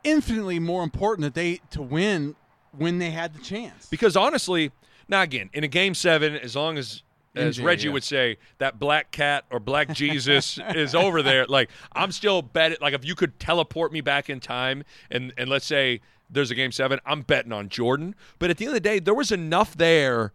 [0.04, 2.36] infinitely more important that they to win
[2.76, 3.86] when they had the chance.
[3.88, 4.72] Because honestly,
[5.08, 7.04] now again, in a game seven, as long as
[7.36, 7.94] as MJ, Reggie yeah.
[7.94, 12.78] would say, that black cat or black Jesus is over there, like I'm still betting.
[12.82, 16.56] Like if you could teleport me back in time, and and let's say there's a
[16.56, 18.16] game seven, I'm betting on Jordan.
[18.40, 20.34] But at the end of the day, there was enough there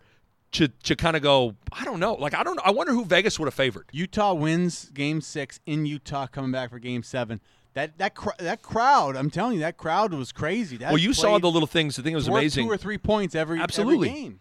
[0.52, 1.54] to to kind of go.
[1.72, 2.14] I don't know.
[2.14, 2.58] Like I don't.
[2.64, 3.86] I wonder who Vegas would have favored.
[3.92, 7.40] Utah wins Game Six in Utah, coming back for Game Seven.
[7.74, 10.78] That that cr- that crowd, I'm telling you, that crowd was crazy.
[10.78, 11.98] That Well, you saw the little things.
[11.98, 12.66] I think it was amazing.
[12.66, 14.08] Two or three points every Absolutely.
[14.08, 14.40] every game.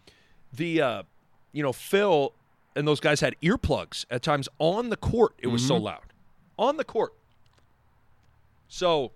[0.52, 1.02] the uh,
[1.52, 2.32] you know Phil
[2.78, 5.32] and those guys had earplugs at times on the court.
[5.38, 5.86] It was so mm-hmm.
[5.86, 6.12] loud
[6.56, 7.12] on the court.
[8.68, 9.10] So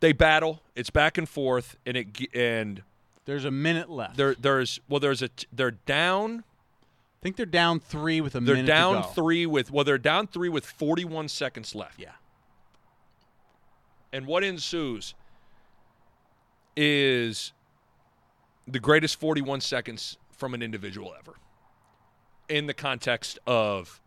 [0.00, 0.62] They battle.
[0.74, 2.82] It's back and forth, and it and
[3.26, 4.16] There's a minute left.
[4.16, 8.56] there there's well there's a they're down I think they're down three with a they're
[8.56, 9.08] minute down to go.
[9.08, 12.00] three with well they're down three with 41 seconds left.
[12.00, 12.12] Yeah.
[14.10, 15.14] And what ensues
[16.76, 17.52] is
[18.66, 21.34] the greatest 41 seconds from an individual ever
[22.48, 24.00] in the context of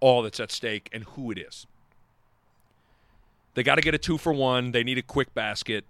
[0.00, 1.66] all that's at stake and who it is.
[3.54, 4.72] They got to get a two for one.
[4.72, 5.84] They need a quick basket.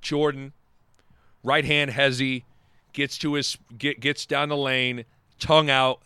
[0.00, 0.52] Jordan,
[1.42, 2.44] right hand hezzy,
[2.92, 5.04] gets to his get, gets down the lane,
[5.40, 6.00] tongue out,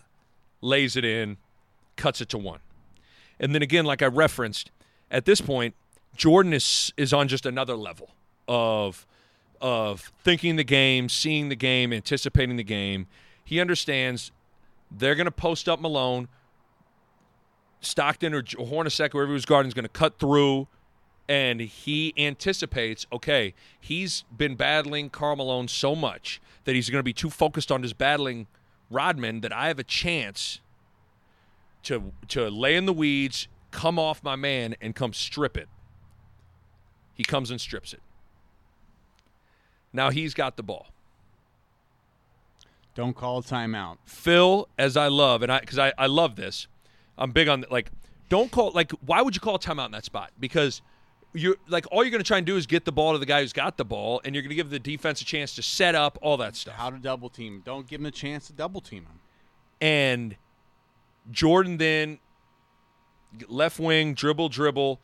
[0.61, 1.37] lays it in,
[1.97, 2.61] cuts it to one.
[3.39, 4.71] And then again, like I referenced,
[5.11, 5.75] at this point,
[6.17, 8.11] Jordan is is on just another level
[8.49, 9.07] of
[9.61, 13.07] of thinking the game, seeing the game, anticipating the game.
[13.45, 14.33] He understands
[14.91, 16.29] they're going to post up Malone.
[17.81, 20.67] Stockton or Hornacek, whoever was guarding, is going to cut through,
[21.29, 23.07] and he anticipates.
[23.13, 27.83] Okay, he's been battling Malone so much that he's going to be too focused on
[27.83, 28.47] just battling
[28.91, 30.61] Rodman that I have a chance
[31.85, 35.69] to to lay in the weeds, come off my man, and come strip it.
[37.15, 38.01] He comes and strips it.
[39.97, 40.87] Now he's got the ball.
[42.95, 43.97] Don't call a timeout.
[44.05, 46.69] Phil, as I love, and I because I, I love this,
[47.19, 47.91] I'm big on like
[48.29, 50.31] don't call like why would you call a timeout in that spot?
[50.39, 50.83] Because
[51.33, 53.27] you're like all you're going to try and do is get the ball to the
[53.27, 55.63] guy who's got the ball, and you're going to give the defense a chance to
[55.63, 56.75] set up all that stuff.
[56.75, 57.63] How to double team.
[57.65, 59.21] Don't give him a chance to double team him.
[59.81, 60.37] And
[61.31, 62.19] Jordan then
[63.49, 65.01] left wing dribble dribble.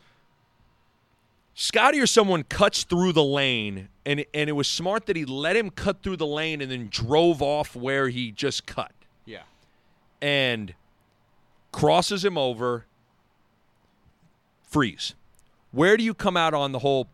[1.55, 5.55] Scottie or someone cuts through the lane, and and it was smart that he let
[5.57, 8.93] him cut through the lane and then drove off where he just cut.
[9.27, 9.43] Yeah.
[10.21, 10.75] and
[11.73, 12.87] crosses him over.
[14.65, 15.15] Freeze.
[15.71, 17.09] Where do you come out on the whole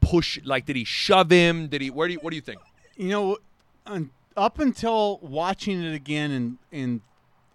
[0.00, 0.38] push?
[0.44, 1.68] Like, did he shove him?
[1.68, 1.90] Did he?
[1.90, 2.20] Where do you?
[2.20, 2.60] What do you think?
[2.96, 3.38] You know,
[3.86, 7.00] un- up until watching it again and and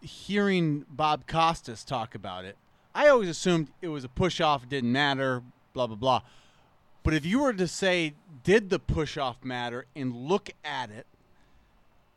[0.01, 2.55] hearing Bob Costas talk about it,
[2.95, 4.63] I always assumed it was a push off.
[4.63, 5.43] It didn't matter.
[5.73, 6.21] Blah blah blah.
[7.03, 8.13] But if you were to say,
[8.43, 11.07] did the push off matter, and look at it,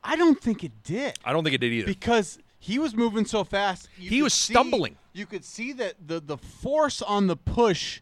[0.03, 1.19] I don't think it did.
[1.25, 1.87] I don't think it did either.
[1.87, 3.89] because he was moving so fast.
[3.97, 4.97] He was see- stumbling.
[5.13, 8.01] You could see that the the force on the push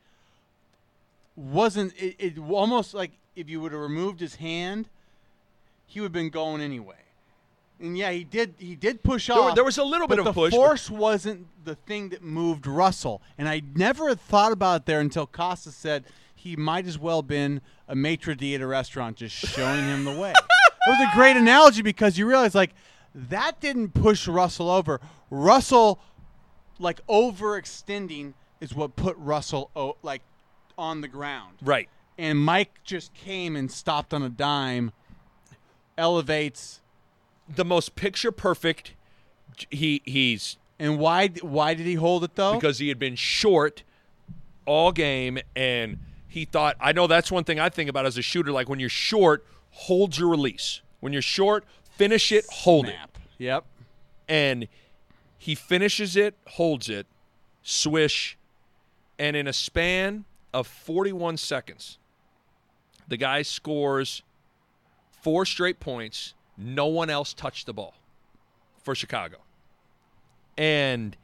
[1.36, 1.92] wasn't.
[1.96, 4.88] It, it almost like if you would have removed his hand,
[5.86, 6.96] he would have been going anyway.
[7.80, 8.54] And yeah, he did.
[8.58, 9.54] He did push There off.
[9.54, 12.22] there was a little bit of the a push, but- force wasn't the thing that
[12.22, 13.22] moved Russell.
[13.38, 16.04] And I never had thought about it there until Costa said
[16.34, 20.12] he might as well been a maitre d' at a restaurant, just showing him the
[20.12, 20.30] way.
[20.32, 22.72] It was a great analogy because you realize like
[23.14, 25.00] that didn't push Russell over.
[25.30, 26.00] Russell
[26.78, 30.22] like overextending is what put Russell o- like
[30.78, 31.56] on the ground.
[31.62, 31.88] right.
[32.18, 34.92] And Mike just came and stopped on a dime,
[35.96, 36.80] elevates.
[37.54, 38.92] The most picture perfect.
[39.70, 42.54] He he's And why why did he hold it though?
[42.54, 43.82] because he had been short
[44.66, 45.98] all game and
[46.28, 48.78] he thought I know that's one thing I think about as a shooter like when
[48.80, 51.64] you're short hold your release when you're short
[51.96, 52.94] finish it hold it
[53.38, 53.64] Yep.
[54.28, 54.68] and
[55.38, 57.06] he finishes it, holds it,
[57.62, 58.36] swish,
[59.18, 61.96] and in a span of 41 seconds,
[63.08, 64.22] the guy scores
[65.10, 66.34] four straight points.
[66.60, 67.94] No one else touched the ball
[68.82, 69.38] for Chicago.
[70.58, 71.16] And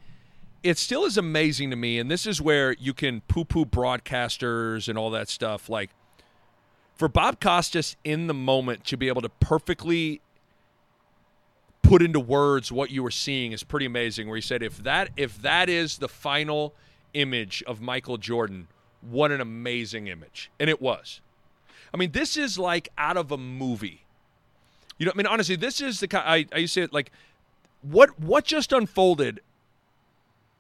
[0.63, 4.89] it still is amazing to me, and this is where you can poo poo broadcasters
[4.89, 5.69] and all that stuff.
[5.69, 5.91] Like,
[6.95, 10.23] for Bob Costas in the moment to be able to perfectly
[11.83, 14.27] put into words what you were seeing is pretty amazing.
[14.27, 16.75] Where he said, "If that if that is the final
[17.13, 18.69] image of Michael Jordan,
[19.03, 21.21] what an amazing image!" And it was.
[21.93, 24.06] I mean, this is like out of a movie.
[24.99, 26.93] You know, I mean, honestly, this is the kind I, I used to say it
[26.93, 27.13] like
[27.83, 29.41] what what just unfolded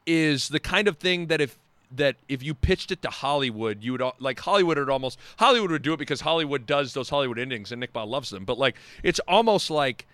[0.07, 1.59] is the kind of thing that if
[1.91, 5.82] that if you pitched it to Hollywood, you would like Hollywood would almost Hollywood would
[5.82, 8.45] do it because Hollywood does those Hollywood endings and Nick Ball loves them.
[8.45, 10.07] But like it's almost like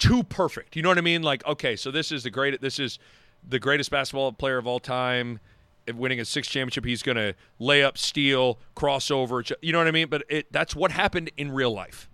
[0.00, 0.74] too perfect.
[0.74, 1.22] You know what I mean?
[1.22, 2.60] Like, okay, so this is the great.
[2.60, 2.98] This is
[3.48, 5.38] the greatest basketball player of all time,
[5.86, 6.84] If winning a sixth championship.
[6.84, 9.50] He's going to lay up, steal, crossover.
[9.62, 10.08] You know what I mean?
[10.08, 12.08] But it, that's what happened in real life.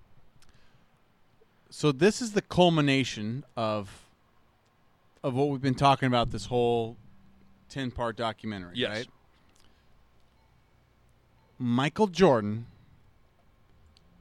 [1.76, 4.08] So this is the culmination of
[5.22, 6.96] of what we've been talking about this whole
[7.68, 8.96] ten part documentary, Yes.
[8.96, 9.06] right?
[11.58, 12.64] Michael Jordan,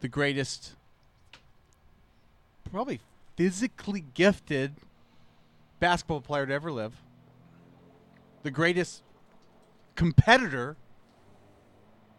[0.02, 0.76] the greatest,
[2.70, 3.00] probably
[3.38, 4.76] physically gifted
[5.80, 7.02] basketball player to ever live,
[8.44, 9.02] the greatest
[9.96, 10.76] competitor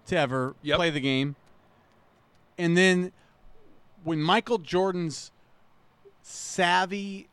[0.07, 0.77] to ever Yep.
[0.77, 1.37] play the game.
[2.57, 3.13] And then
[4.07, 5.33] when Michael Jordan's
[6.23, 7.29] savvy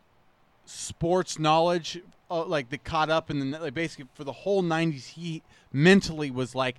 [0.66, 2.02] sports knowledge,
[2.32, 6.32] uh, like that caught up in the like basically for the whole '90s, he mentally
[6.32, 6.78] was like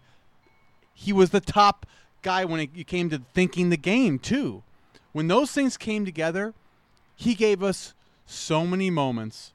[0.93, 1.87] he was the top
[2.23, 4.65] guy when it, came to thinking the game too.
[5.13, 6.55] When those things came together,
[7.15, 7.95] he gave us
[8.27, 9.53] so many moments.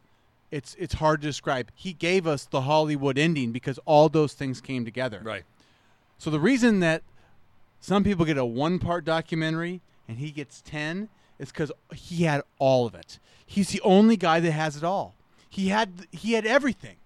[0.51, 1.69] It's it's hard to describe.
[1.75, 5.19] He gave us the Hollywood ending because all those things came together.
[5.21, 5.43] Right.
[6.17, 7.03] So the reason that
[7.81, 11.07] some people get a one-part documentary and he gets 10
[11.37, 13.19] is cuz he had all of it.
[13.45, 15.15] He's the only guy that has it all.
[15.49, 16.97] He had he had everything.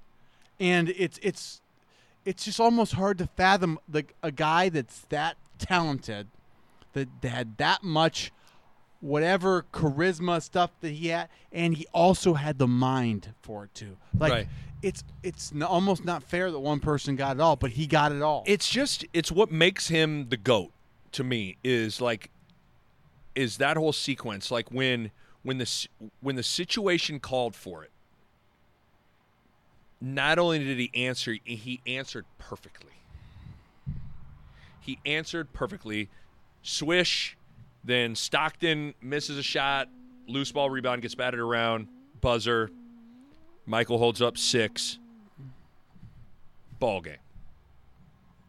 [0.60, 1.62] And it's it's
[2.26, 6.28] it's just almost hard to fathom like a guy that's that talented
[6.94, 8.32] that, that had that much
[9.02, 13.98] whatever charisma stuff that he had and he also had the mind for it too.
[14.18, 14.48] Like Right.
[14.82, 18.12] it's it's n- almost not fair that one person got it all, but he got
[18.14, 18.44] it all.
[18.46, 20.72] It's just it's what makes him the goat
[21.14, 22.30] to me is like
[23.36, 25.12] is that whole sequence like when
[25.44, 25.88] when the
[26.22, 27.92] when the situation called for it.
[30.02, 32.92] Not only did he answer, he answered perfectly.
[34.82, 36.10] He answered perfectly.
[36.62, 37.38] Swish,
[37.86, 39.88] then Stockton misses a shot,
[40.28, 41.88] loose ball rebound gets batted around,
[42.20, 42.70] buzzer.
[43.66, 45.00] Michael holds up six.
[46.80, 47.16] Ball game.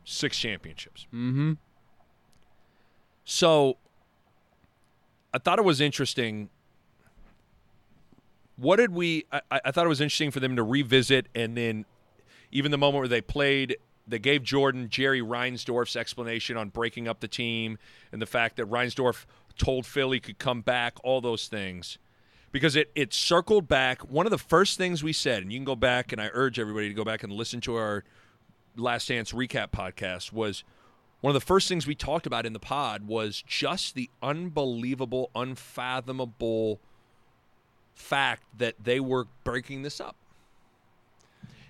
[0.05, 1.07] Six championships.
[1.15, 1.53] mm-hmm.
[3.25, 3.77] So
[5.35, 6.49] I thought it was interesting.
[8.57, 9.25] What did we?
[9.33, 11.85] I, I thought it was interesting for them to revisit, and then
[12.53, 13.77] even the moment where they played,
[14.07, 17.79] they gave Jordan Jerry Reinsdorf's explanation on breaking up the team
[18.13, 19.27] and the fact that Reinsdorf
[19.59, 21.99] told Phil he could come back, all those things.
[22.53, 24.09] Because it, it circled back.
[24.09, 26.61] One of the first things we said, and you can go back, and I urge
[26.61, 28.05] everybody to go back and listen to our
[28.77, 30.63] Last Dance recap podcast, was
[31.25, 35.31] one of the first things we talked about in the pod was just the unbelievable,
[35.35, 36.79] unfathomable
[37.95, 40.17] fact that they were breaking this up.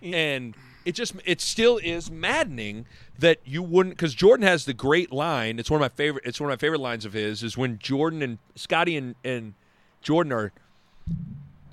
[0.03, 2.87] And it just it still is maddening
[3.17, 5.61] that you wouldn't because Jordan has the great line.
[5.61, 6.25] It's one of my favorite.
[6.27, 9.55] It's one of my favorite lines of his is when Jordan and Scottie and, and
[10.03, 10.53] Jordan are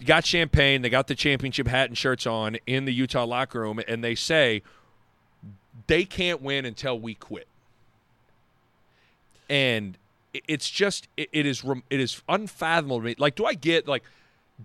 [0.05, 0.83] got champagne.
[0.83, 4.13] They got the championship hat and shirts on in the Utah locker room, and they
[4.13, 4.61] say
[5.87, 7.47] they can't win until we quit
[9.51, 9.97] and
[10.33, 13.15] it's just it, is it is unfathomable to me.
[13.19, 14.03] Like, do I get like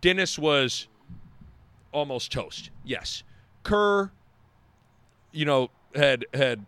[0.01, 0.87] Dennis was
[1.93, 2.71] almost toast?
[2.85, 3.25] Yes,
[3.65, 4.13] Kerr,
[5.33, 6.65] you know, had had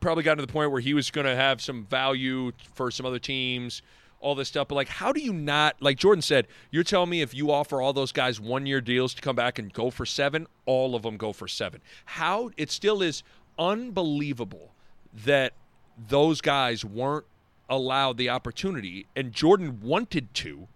[0.00, 3.06] probably gotten to the point where he was going to have some value for some
[3.06, 3.82] other teams.
[4.20, 6.46] All this stuff, but like, how do you not like Jordan said?
[6.70, 9.58] You're telling me if you offer all those guys one year deals to come back
[9.58, 11.82] and go for seven, all of them go for seven.
[12.06, 13.22] How it still is
[13.58, 14.72] unbelievable
[15.26, 15.52] that
[16.08, 17.26] those guys weren't
[17.68, 20.68] allowed the opportunity, and Jordan wanted to,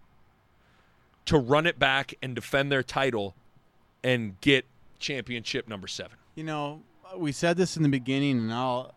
[1.27, 3.35] to run it back and defend their title
[4.03, 4.65] and get
[4.99, 6.17] championship number seven.
[6.35, 6.83] You know,
[7.17, 8.95] we said this in the beginning, and I'll.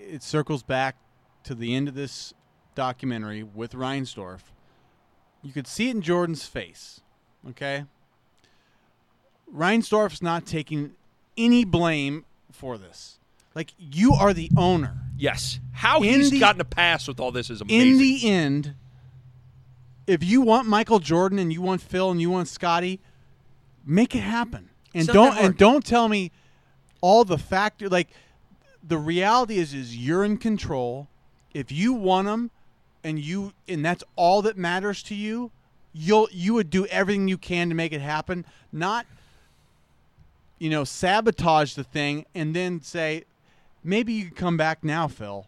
[0.00, 0.96] It circles back
[1.44, 2.32] to the end of this
[2.74, 4.40] documentary with Reinsdorf.
[5.42, 7.00] You could see it in Jordan's face.
[7.50, 7.84] Okay.
[9.54, 10.92] Reinsdorf's not taking
[11.36, 13.18] any blame for this.
[13.54, 15.07] Like you are the owner.
[15.18, 17.90] Yes, how In he's the- gotten a pass with all this is amazing.
[17.92, 18.74] In the end,
[20.06, 23.00] if you want Michael Jordan and you want Phil and you want Scottie,
[23.84, 24.70] make it happen.
[24.94, 26.30] And It's don't that and don't tell me
[27.00, 28.08] all the factor like
[28.82, 31.08] the reality is is you're in control.
[31.52, 32.50] If you want them
[33.02, 35.50] and you and that's all that matters to you,
[35.92, 39.04] you'll you would do everything you can to make it happen, not
[40.58, 43.24] you know, sabotage the thing and then say
[43.84, 45.46] maybe you could come back now, Phil.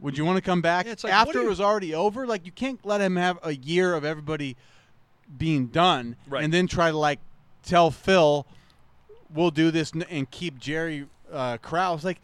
[0.00, 2.26] Would you want to come back Yeah, like, after do it was already over?
[2.26, 4.56] Like you can't let him have a year of everybody
[5.38, 6.44] being done Right.
[6.44, 7.18] and then try to like
[7.62, 8.46] tell Phil
[9.34, 12.04] we'll do this and keep Jerry uh, Krause.
[12.04, 12.20] Like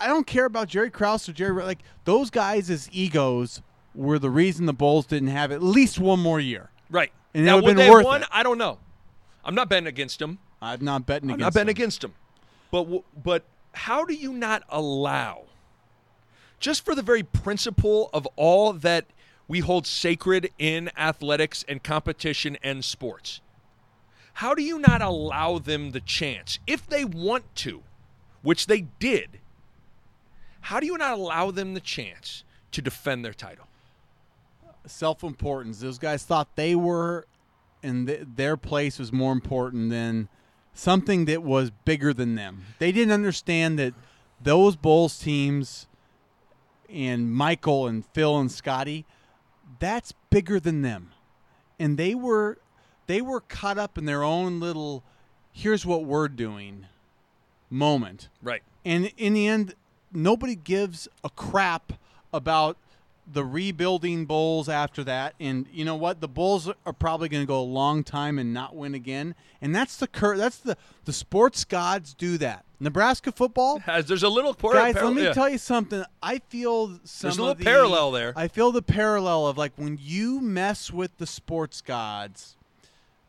[0.00, 3.60] I- don't care about Jerry Krause or Jerry like those guys' egos
[3.94, 6.70] were the reason the Bulls didn't have at least one more year.
[6.90, 8.22] right And it now, been they worth won?
[8.22, 8.28] it.
[8.30, 8.78] I don't know.
[9.44, 10.38] I'm not betting against him.
[10.62, 11.54] I'm not betting I'm against.
[11.54, 12.14] not betting against him.
[12.70, 13.44] But w- but
[13.74, 15.42] how do you not allow
[16.60, 19.06] just for the very principle of all that
[19.46, 23.40] we hold sacred in athletics and competition and sports?
[24.34, 27.82] How do you not allow them the chance if they want to,
[28.42, 29.38] which they did?
[30.62, 33.66] How do you not allow them the chance to defend their title?
[34.86, 35.80] self-importance.
[35.80, 37.26] Those guys thought they were,
[37.82, 40.28] and th- their place was more important than
[40.74, 42.64] something that was bigger than them.
[42.78, 43.94] They didn't understand that
[44.42, 45.86] those Bulls teams
[46.90, 49.06] and Michael and Phil and Scottie,
[49.78, 51.12] that's bigger than them.
[51.78, 52.58] And they were
[53.06, 55.02] they were caught up in their own little
[55.52, 56.86] here's what we're doing
[57.70, 58.28] moment.
[58.42, 58.62] Right.
[58.84, 59.74] And in the end,
[60.12, 61.94] nobody gives a crap
[62.32, 62.76] about
[63.30, 65.34] the rebuilding Bulls after that.
[65.40, 66.20] And you know what?
[66.20, 69.34] The Bulls are probably going to go a long time and not win again.
[69.62, 72.64] And that's the cur- that's the the sports gods do that.
[72.80, 75.32] Nebraska football Has there's a little par- Guys, par- let me yeah.
[75.32, 76.04] tell you something.
[76.22, 78.32] I feel some There's a little the- parallel there.
[78.36, 82.56] I feel the parallel of like when you mess with the sports gods,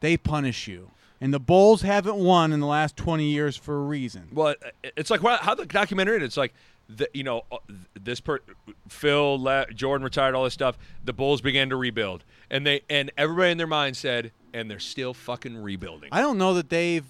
[0.01, 0.91] they punish you.
[1.21, 4.27] And the Bulls haven't won in the last 20 years for a reason.
[4.33, 6.21] Well, it's like how the documentary.
[6.21, 6.53] It's like
[6.87, 7.57] the, you know uh,
[7.99, 8.39] this per
[8.89, 10.77] Phil le- Jordan retired all this stuff.
[11.03, 14.79] The Bulls began to rebuild, and they and everybody in their mind said, and they're
[14.79, 16.09] still fucking rebuilding.
[16.11, 17.05] I don't know that they've.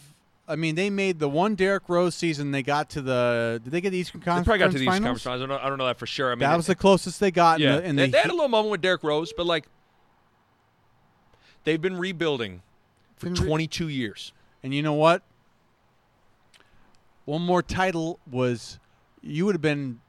[0.48, 2.52] I mean, they made the one Derrick Rose season.
[2.52, 3.60] They got to the.
[3.64, 4.46] Did they get the Eastern Conference?
[4.46, 5.24] they probably got to the Eastern finals?
[5.24, 5.42] Conference Finals.
[5.44, 6.32] I don't, I don't know that for sure.
[6.32, 7.60] I mean, That was the closest they got.
[7.60, 7.78] yeah.
[7.78, 9.66] In the, in they, the they had a little moment with Derrick Rose, but like
[11.64, 12.62] they've been rebuilding
[13.18, 14.34] for Been re- 22 years.
[14.62, 15.24] And you know what?
[17.26, 18.78] One more title was
[19.26, 20.00] you would have been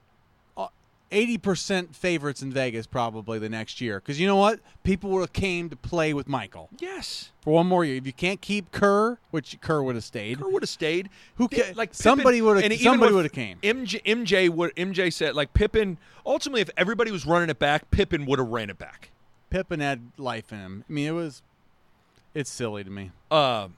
[0.57, 0.69] uh,
[1.11, 4.61] eighty percent favorites in Vegas probably the next year because you know what?
[4.85, 7.31] People would have came to play with Michael Yes.
[7.41, 7.97] for one more year.
[7.97, 11.09] If you can't keep Kerr, which Kerr would have stayed, Kerr would have stayed.
[11.37, 13.59] Who They- ca- like somebody would've- and somebody would've came.
[13.63, 15.99] MJ, MJ would MJ said like Pippen.
[16.25, 19.11] Ultimately, if everybody was running it back, Pippen would have ran it back.
[19.51, 20.85] Pippen had life in him.
[20.89, 21.43] I mean, it was
[22.35, 23.13] it's silly to me.
[23.31, 23.77] Um,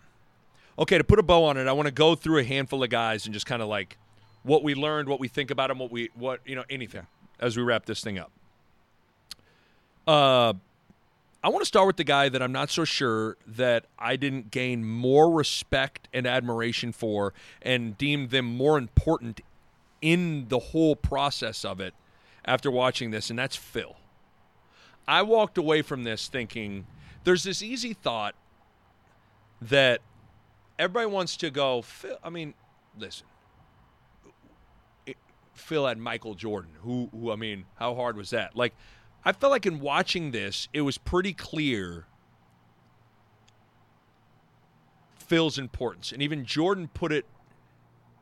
[0.78, 2.90] okay, to put a bow on it, I want to go through a handful of
[2.90, 3.96] guys and just kind of like
[4.48, 7.06] what we learned, what we think about them, what we what you know anything
[7.38, 8.32] as we wrap this thing up.
[10.06, 10.54] Uh,
[11.44, 14.50] I want to start with the guy that I'm not so sure that I didn't
[14.50, 19.42] gain more respect and admiration for, and deemed them more important
[20.00, 21.92] in the whole process of it
[22.44, 23.96] after watching this, and that's Phil.
[25.06, 26.86] I walked away from this thinking
[27.24, 28.34] there's this easy thought
[29.60, 30.00] that
[30.78, 31.82] everybody wants to go.
[31.82, 32.54] Phil, I mean,
[32.98, 33.26] listen.
[35.58, 36.72] Phil had Michael Jordan.
[36.82, 37.30] Who, who?
[37.32, 38.56] I mean, how hard was that?
[38.56, 38.74] Like,
[39.24, 42.06] I felt like in watching this, it was pretty clear
[45.18, 47.26] Phil's importance, and even Jordan put it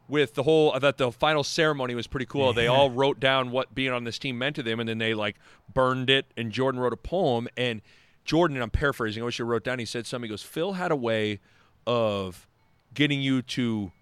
[0.08, 0.72] with the whole.
[0.72, 2.52] I thought the final ceremony was pretty cool.
[2.52, 5.14] They all wrote down what being on this team meant to them, and then they
[5.14, 5.36] like
[5.72, 6.26] burned it.
[6.36, 7.82] And Jordan wrote a poem, and
[8.24, 9.78] Jordan, and I'm paraphrasing, I wish I wrote down.
[9.78, 10.28] He said something.
[10.28, 11.40] He goes, "Phil had a way
[11.86, 12.48] of
[12.94, 13.92] getting you to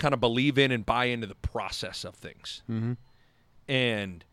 [0.00, 2.94] kind of believe in and buy into the process of things." Mm-hmm.
[3.68, 4.24] And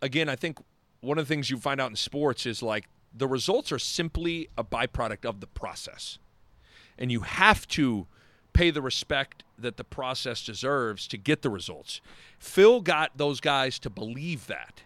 [0.00, 0.58] again, I think
[1.00, 4.48] one of the things you find out in sports is like the results are simply
[4.56, 6.18] a byproduct of the process.
[6.98, 8.06] And you have to
[8.52, 12.00] pay the respect that the process deserves to get the results.
[12.38, 14.82] Phil got those guys to believe that.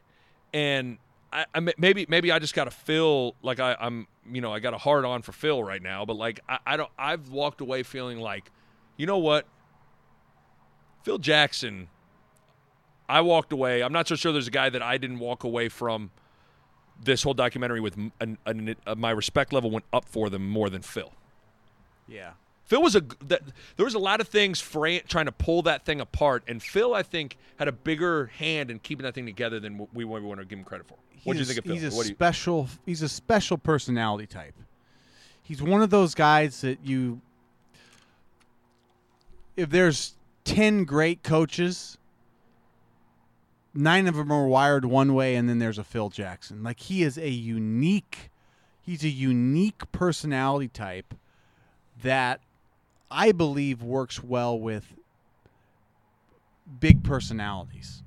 [0.52, 0.98] And
[1.32, 4.58] I, I maybe maybe I just got to feel like I, I'm you know I
[4.58, 7.60] got a hard on for Phil right now, but like I, I don't I've walked
[7.60, 8.50] away feeling like,
[8.96, 9.46] you know what,
[11.02, 11.88] Phil Jackson
[13.08, 13.82] I walked away.
[13.82, 16.12] I'm not so sure there's a guy that I didn't walk away from
[17.02, 20.70] this whole documentary with an, an, uh, my respect level went up for them more
[20.70, 21.12] than Phil.
[22.06, 22.32] Yeah.
[22.66, 23.42] Phil was a that,
[23.76, 26.94] there was a lot of things fra- trying to pull that thing apart, and Phil
[26.94, 30.38] I think had a bigger hand in keeping that thing together than we, we want
[30.38, 30.94] to give him credit for.
[31.24, 31.74] What do you think of Phil?
[31.74, 32.68] He's a What do you- special.
[32.86, 34.54] He's a special personality type.
[35.42, 37.20] He's one of those guys that you.
[39.56, 40.14] If there's
[40.50, 41.96] ten great coaches,
[43.72, 46.64] nine of them are wired one way, and then there's a Phil Jackson.
[46.64, 48.30] Like he is a unique.
[48.82, 51.14] He's a unique personality type
[52.02, 52.40] that
[53.10, 54.94] I believe works well with
[56.80, 58.02] big personalities.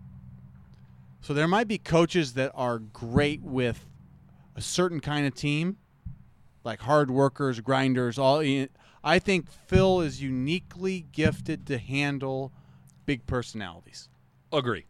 [1.22, 3.85] So there might be coaches that are great with
[4.57, 5.77] a certain kind of team,
[6.65, 8.19] like hard workers, grinders.
[8.19, 8.41] All
[9.03, 12.51] I think Phil is uniquely gifted to handle
[13.05, 14.07] big personalities.
[14.51, 14.85] Agree.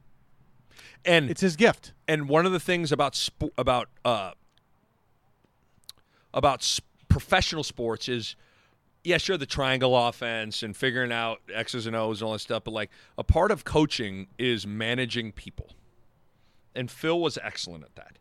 [1.06, 1.94] And It's his gift.
[2.08, 4.32] and one of the things about sp- about uh,
[6.34, 6.80] about s-
[7.10, 8.36] professional sports is
[9.04, 12.64] yeah sure the triangle offense and figuring out x's and o's and all that stuff
[12.64, 15.70] but like a part of coaching is managing people
[16.76, 18.18] and phil was excellent at that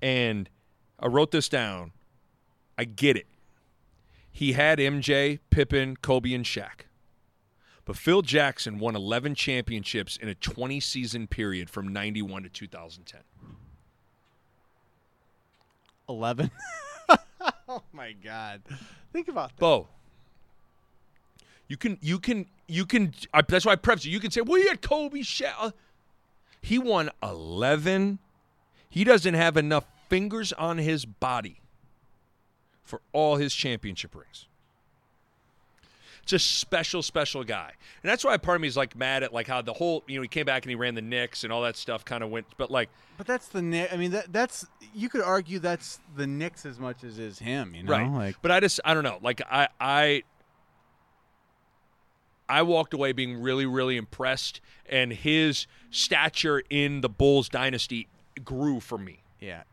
[0.00, 0.48] and
[0.98, 1.92] i wrote this down
[2.76, 3.26] i get it
[4.32, 6.86] he had mj pippen kobe and Shaq.
[7.84, 13.20] But Phil Jackson won 11 championships in a 20 season period from 91 to 2010.
[16.08, 16.50] Eleven.
[17.68, 18.60] oh my God!
[19.12, 19.60] Think about that.
[19.60, 19.88] Bo,
[21.68, 23.14] You can you can you can.
[23.32, 24.10] I, that's why I preface it.
[24.10, 25.70] You can say, "Well, you had Kobe, Shaq." Uh,
[26.60, 28.18] he won eleven.
[28.90, 31.61] He doesn't have enough fingers on his body
[32.82, 34.46] for all his championship rings.
[36.32, 37.72] A special, special guy,
[38.02, 40.16] and that's why part of me is like mad at like how the whole you
[40.16, 42.30] know he came back and he ran the Knicks and all that stuff kind of
[42.30, 42.88] went, but like
[43.18, 43.92] But that's the Knicks.
[43.92, 44.64] I mean, that that's
[44.94, 47.74] you could argue that's the Knicks as much as is him.
[47.74, 48.10] You know, right.
[48.10, 49.18] like but I just I don't know.
[49.20, 50.22] Like I I
[52.48, 58.08] I walked away being really really impressed, and his stature in the Bulls dynasty
[58.42, 59.22] grew for me.
[59.38, 59.64] yeah.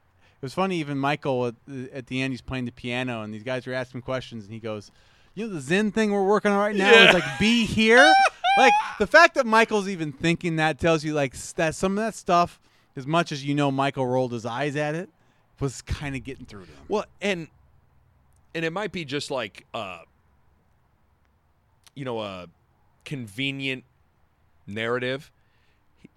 [0.42, 0.78] It was funny.
[0.80, 3.74] Even Michael at the, at the end, he's playing the piano, and these guys are
[3.74, 4.90] asking questions, and he goes,
[5.36, 7.10] "You know, the Zen thing we're working on right now Yeah.
[7.10, 8.14] is like be here."
[8.58, 12.16] like the fact that Michael's even thinking that tells you like that some of that
[12.16, 12.60] stuff,
[12.96, 15.10] as much as you know, Michael rolled his eyes at it,
[15.60, 16.78] was kind of getting through to him.
[16.88, 17.48] Well, and
[18.56, 20.00] and it might be just like uh
[21.96, 22.48] you know a
[23.04, 23.84] convenient
[24.68, 25.32] narrative.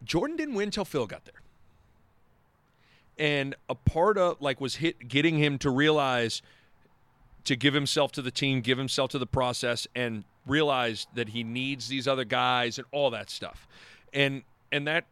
[0.04, 1.34] Jordan didn't win until Phil got there.
[3.22, 6.42] And a part of like was hit getting him to realize
[7.44, 11.44] to give himself to the team, give himself to the process and realize that he
[11.44, 13.68] needs these other guys and all that stuff.
[14.12, 14.42] And
[14.72, 15.04] and that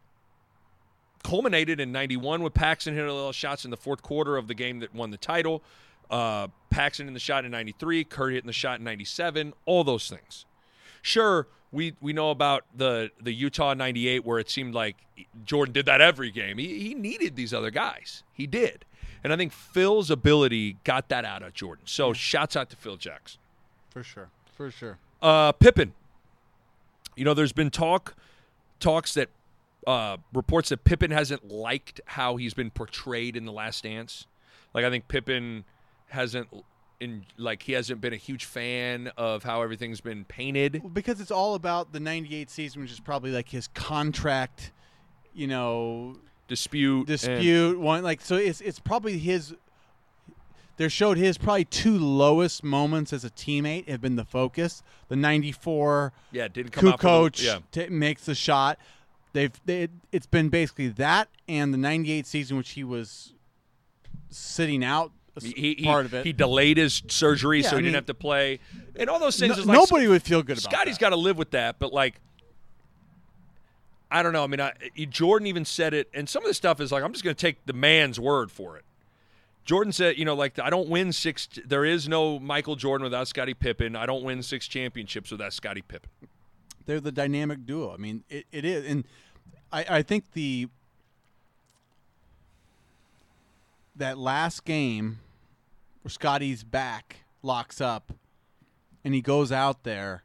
[1.23, 4.55] culminated in 91 with Paxson hitting a little shots in the fourth quarter of the
[4.55, 5.63] game that won the title.
[6.09, 10.09] Uh, Paxson in the shot in 93, Kerr hitting the shot in 97, all those
[10.09, 10.45] things.
[11.01, 14.97] Sure, we, we know about the, the Utah 98 where it seemed like
[15.45, 16.57] Jordan did that every game.
[16.57, 18.23] He, he needed these other guys.
[18.33, 18.85] He did.
[19.23, 21.85] And I think Phil's ability got that out of Jordan.
[21.85, 23.39] So shouts out to Phil Jackson.
[23.91, 24.97] For sure, for sure.
[25.21, 25.93] Uh, Pippen.
[27.15, 28.15] You know, there's been talk,
[28.79, 29.29] talks that
[29.85, 34.25] uh, reports that Pippen hasn't liked how he's been portrayed in the Last Dance.
[34.73, 35.65] Like I think Pippen
[36.07, 36.47] hasn't,
[37.01, 40.81] in like he hasn't been a huge fan of how everything's been painted.
[40.81, 44.71] Well, because it's all about the '98 season, which is probably like his contract,
[45.33, 46.15] you know,
[46.47, 49.55] Dispute, and- dispute one like so it's it's probably his
[50.77, 54.83] they showed his probably two lowest moments as a teammate have been the focus.
[55.09, 58.77] The 94 yeah, didn't come coach Yeah, t- makes the shot.
[59.33, 63.33] They've they, it's been basically that and the 98 season which he was
[64.29, 67.85] sitting out he, he, part of it he delayed his surgery Yeah, so I he
[67.85, 68.59] didn't have to play,
[68.97, 69.55] and all those things.
[69.55, 71.93] No- is like, nobody would feel good about Scottie's got to live with that, but
[71.93, 72.15] like,
[74.09, 74.43] I don't know.
[74.43, 74.73] I mean, I,
[75.09, 77.41] Jordan even said it, and some of the stuff is like, I'm just going to
[77.41, 78.83] take the man's word for it.
[79.63, 81.47] Jordan said, you know, like I don't win six.
[81.65, 83.95] There is no Michael Jordan without Scottie Pippen.
[83.95, 86.09] I don't win six championships without Scottie Pippen.
[86.85, 87.93] they're the dynamic duo.
[87.93, 89.05] I mean, it, it is, and
[89.71, 90.67] I, I think the
[93.95, 95.19] that last game
[96.01, 98.13] where Scottie's back locks up,
[99.03, 100.23] and he goes out there,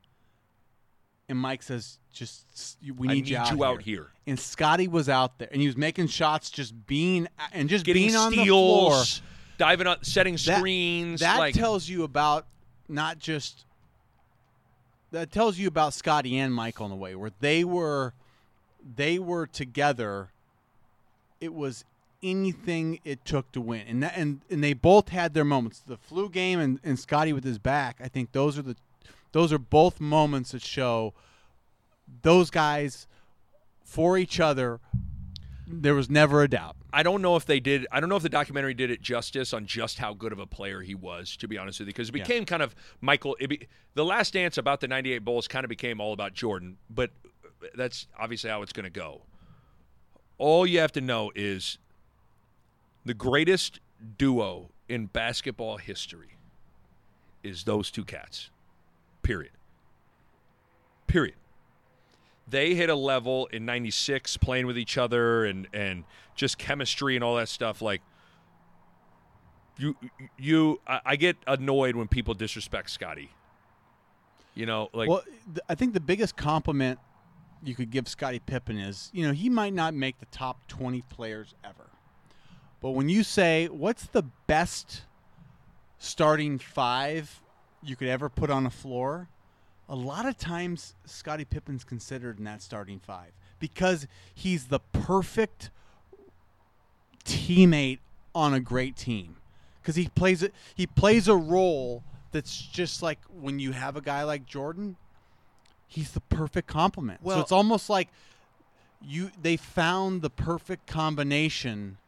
[1.29, 3.67] and Mike says, "Just we need, need you, out, you here.
[3.67, 4.07] out here.
[4.27, 8.05] And Scottie was out there, and he was making shots, just being and just Getting
[8.05, 9.03] being on the floor.
[9.59, 11.21] diving on, setting screens.
[11.21, 12.47] That like, tells you about
[12.89, 13.65] not just
[15.13, 18.13] that tells you about Scottie and Mike in a way where they were
[18.97, 20.31] they were together.
[21.41, 21.85] It was
[22.31, 25.83] anything it took to win, and that, and and they both had their moments.
[25.87, 27.99] The flu game and, and Scottie with his back.
[28.03, 28.77] I think those are the
[29.33, 31.15] those are both moments that show
[32.23, 33.07] those guys
[33.85, 34.81] for each other.
[35.69, 36.77] There was never a doubt.
[36.93, 37.87] I don't know if they did.
[37.91, 40.47] I don't know if the documentary did it justice on just how good of a
[40.47, 41.37] player he was.
[41.39, 42.23] To be honest with you, because it Yeah.
[42.25, 43.37] became kind of Michael.
[43.41, 46.77] It be, the Last Dance about the '98 Bulls kind of became all about Jordan,
[46.89, 47.11] but
[47.75, 49.23] that's obviously how it's going to go.
[50.39, 51.79] All you have to know is
[53.07, 53.81] the greatest
[54.19, 56.37] duo in basketball history
[57.43, 58.51] is those two cats.
[59.23, 59.53] Period.
[61.07, 61.37] Period
[62.49, 66.05] they hit a level in 96 playing with each other and and
[66.37, 68.03] just chemistry and all that stuff like
[69.79, 69.97] you
[70.39, 73.33] you I, I get annoyed when people disrespect Scottie
[74.55, 77.01] you know like well, th- I think the biggest compliment
[77.63, 81.03] you could give Scottie Pippen is, you know, he might not make the top 20
[81.03, 81.91] players ever.
[82.87, 85.03] But when you say, what's the best
[85.99, 87.43] starting five
[87.83, 89.29] you could ever put on a floor,
[89.89, 95.71] a lot of times Scottie Pippen's considered in that starting five because he's the perfect
[97.25, 97.99] teammate
[98.37, 99.35] on a great team.
[99.83, 104.01] Because he plays it he plays a role that's just like when you have a
[104.01, 104.95] guy like Jordan
[105.89, 107.19] he's the perfect complement.
[107.25, 108.11] So it's almost like
[109.03, 111.99] you they found the perfect combination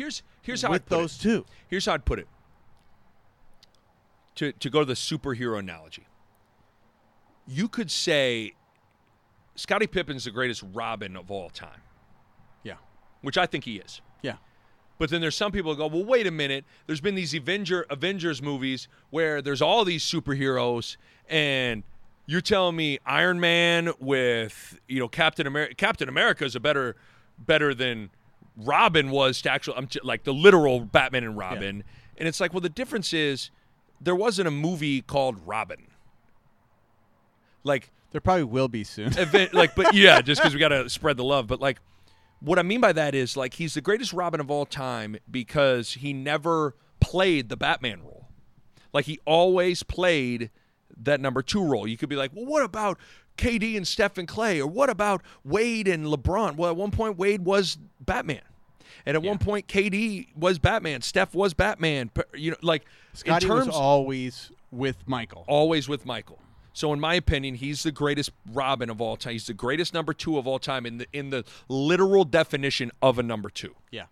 [0.00, 1.22] here's here's how with I'd put those it.
[1.22, 2.26] two here's how I'd put it
[4.36, 6.06] to to go to the superhero analogy
[7.46, 8.54] you could say
[9.56, 11.82] Scottie Pippen's the greatest Robin of all time,
[12.62, 12.74] Yeah.
[13.22, 14.00] which I think he is.
[14.22, 14.36] Yeah.
[14.98, 16.64] But then there's some people who go, well, wait a minute.
[16.86, 20.96] There's been these Avenger Avengers movies where there's all these superheroes,
[21.28, 21.82] and
[22.26, 25.74] you're telling me Iron Man with you know Captain America.
[25.74, 26.94] Captain America is a better
[27.38, 28.10] better than
[28.56, 29.74] Robin was to actual.
[29.76, 31.84] I'm like the literal Batman and Robin,
[32.18, 33.50] and it's like, well, the difference is
[34.00, 35.86] there wasn't a movie called Robin.
[37.64, 39.06] Like There probably will be soon.
[39.18, 41.78] event like but yeah just because we gotta spread the love but like
[42.40, 45.92] what i mean by that is like he's the greatest robin of all time because
[45.92, 48.28] he never played the batman role
[48.94, 50.50] like he always played
[50.96, 52.98] that number two role you could be like well what about
[53.40, 57.44] kd and stephen Klay or what about wade and lebron well at one point wade
[57.44, 58.42] was batman
[59.06, 63.50] and at one point kd was batman steph was batman you know like Scottie in
[63.50, 65.44] terms was always with Michael.
[65.48, 66.38] always with Michael.
[66.72, 69.32] So in my opinion, he's the greatest Robin of all time.
[69.32, 73.18] He's the greatest number two of all time in the in the literal definition of
[73.18, 73.74] a number two.
[73.90, 74.04] Yeah.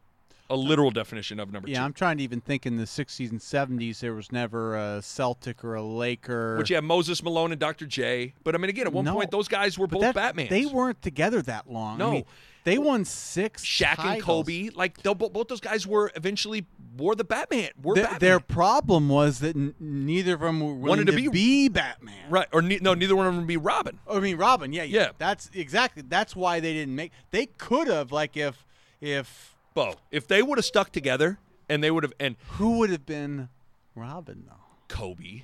[0.50, 1.84] A literal definition of number Yeah, two.
[1.84, 5.62] I'm trying to even think in the 60s and 70s there was never a Celtic
[5.62, 6.56] or a Laker.
[6.56, 7.84] Which you have Moses Malone and Dr.
[7.86, 8.32] J.
[8.44, 9.12] But I mean, again, at one No.
[9.14, 10.48] point, those guys were both Batman.
[10.48, 11.96] They weren't together that long.
[12.00, 12.10] I No.
[12.12, 12.24] mean,
[12.64, 13.62] they won six.
[13.64, 14.22] Shaq and.
[14.22, 14.70] Kobe.
[14.74, 16.64] Like both those guys were eventually
[16.96, 17.68] wore the Batman.
[17.82, 18.20] Were Th- Batman.
[18.20, 22.30] their problem was that n- neither of them were Wanted to to, be- be, Batman.
[22.30, 23.98] right or ne- no, neither one of them would be Robin.
[24.06, 24.72] Oh, I mean, Robin.
[24.72, 25.08] Yeah, yeah, Yeah.
[25.18, 26.02] That's exactly.
[26.08, 27.12] That's why they didn't make.
[27.32, 28.66] They could have like if
[29.00, 31.38] if Bo, if they would have stuck together
[31.68, 33.48] and they would have and who would have been
[33.94, 34.54] Robin though?
[34.88, 35.42] Kobe.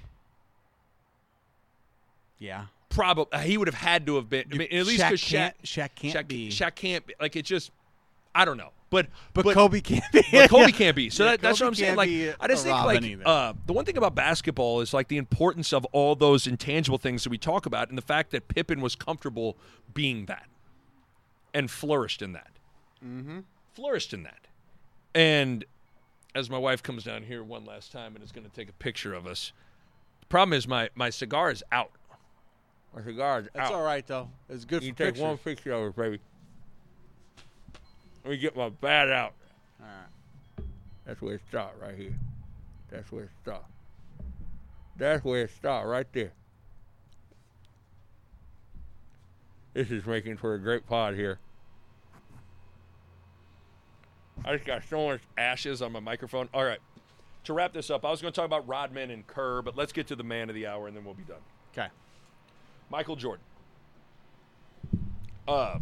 [2.38, 2.66] Yeah.
[2.88, 4.46] Probably he would have had to have been.
[4.52, 6.48] I mean, at least Shaq because Shaq, can't- Shaq can't Shaq, be.
[6.50, 7.14] Shaq can't be.
[7.20, 7.70] Like it just,
[8.34, 8.70] I don't know.
[8.90, 10.22] But But, Kobe can't be.
[10.32, 11.10] but Kobe can't be.
[11.10, 11.96] So Yeah, that, that's what I'm saying.
[11.96, 12.08] Like
[12.40, 15.72] I just think Robin like uh, the one thing about basketball is like the importance
[15.72, 18.96] of all those intangible things that we talk about, and the fact that Pippen was
[18.96, 19.56] comfortable
[19.92, 20.46] being that,
[21.52, 22.50] and flourished in that.
[23.04, 23.40] Mm-hmm.
[23.74, 24.46] Flourished in that,
[25.14, 25.64] and
[26.34, 28.72] as my wife comes down here one last time and is going to take a
[28.74, 29.52] picture of us.
[30.20, 31.90] The problem is my my cigar is out.
[32.94, 33.74] My cigar is That's out.
[33.74, 34.28] all right though.
[34.48, 35.22] It's good You for take pictures.
[35.22, 36.18] one picture of it, baby.
[38.24, 39.34] Let me get my bat out.
[39.80, 40.66] All right.
[41.04, 42.14] That's where it stopped right here.
[42.90, 43.70] That's where it stopped.
[44.96, 46.32] That's where it stopped right there.
[49.74, 51.38] This is making for a great pod here.
[54.44, 56.48] I just got so much ashes on my microphone.
[56.52, 56.80] All right.
[57.44, 59.92] To wrap this up, I was going to talk about Rodman and Kerr, but let's
[59.92, 61.38] get to the man of the hour and then we'll be done.
[61.72, 61.88] Okay.
[62.90, 63.44] Michael Jordan.
[65.46, 65.78] Uh,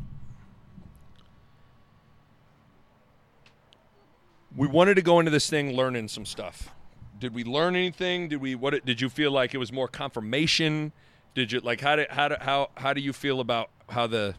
[4.57, 6.71] we wanted to go into this thing learning some stuff.
[7.19, 8.29] Did we learn anything?
[8.29, 10.93] Did we what did you feel like it was more confirmation?
[11.35, 14.35] Did you like how did how do, how how do you feel about how the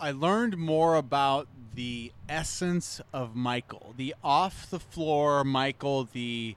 [0.00, 6.56] I learned more about the essence of Michael, the off the floor Michael, the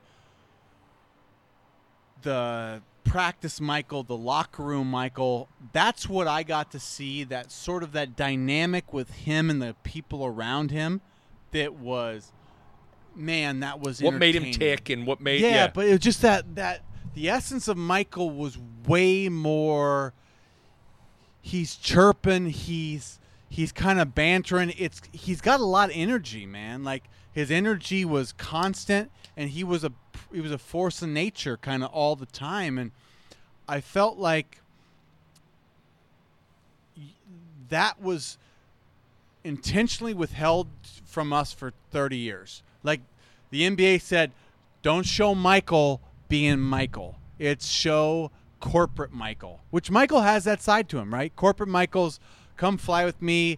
[2.22, 5.50] the practice Michael, the locker room Michael.
[5.74, 7.24] That's what I got to see.
[7.24, 11.02] That sort of that dynamic with him and the people around him.
[11.52, 12.32] That was,
[13.16, 16.00] man, that was what made him tick and what made yeah, yeah, but it was
[16.00, 16.82] just that that
[17.14, 18.58] the essence of Michael was
[18.88, 20.14] way more.
[21.42, 22.48] He's chirping.
[22.48, 23.20] He's
[23.54, 24.74] he's kind of bantering.
[24.80, 26.84] It's he's got a lot of energy, man.
[26.84, 29.92] Like his energy was constant, and he was a
[30.34, 32.80] he was a force of nature, kind of all the time.
[32.80, 32.92] And
[33.68, 34.60] I felt like
[37.70, 38.40] that was
[39.44, 40.68] intentionally withheld
[41.06, 42.64] from us for 30 years.
[42.82, 43.02] Like
[43.52, 44.32] the NBA said,
[44.82, 47.20] don't show Michael being Michael.
[47.38, 51.36] It's show corporate Michael, which Michael has that side to him, right?
[51.36, 52.20] Corporate Michael's
[52.58, 53.58] come fly with me,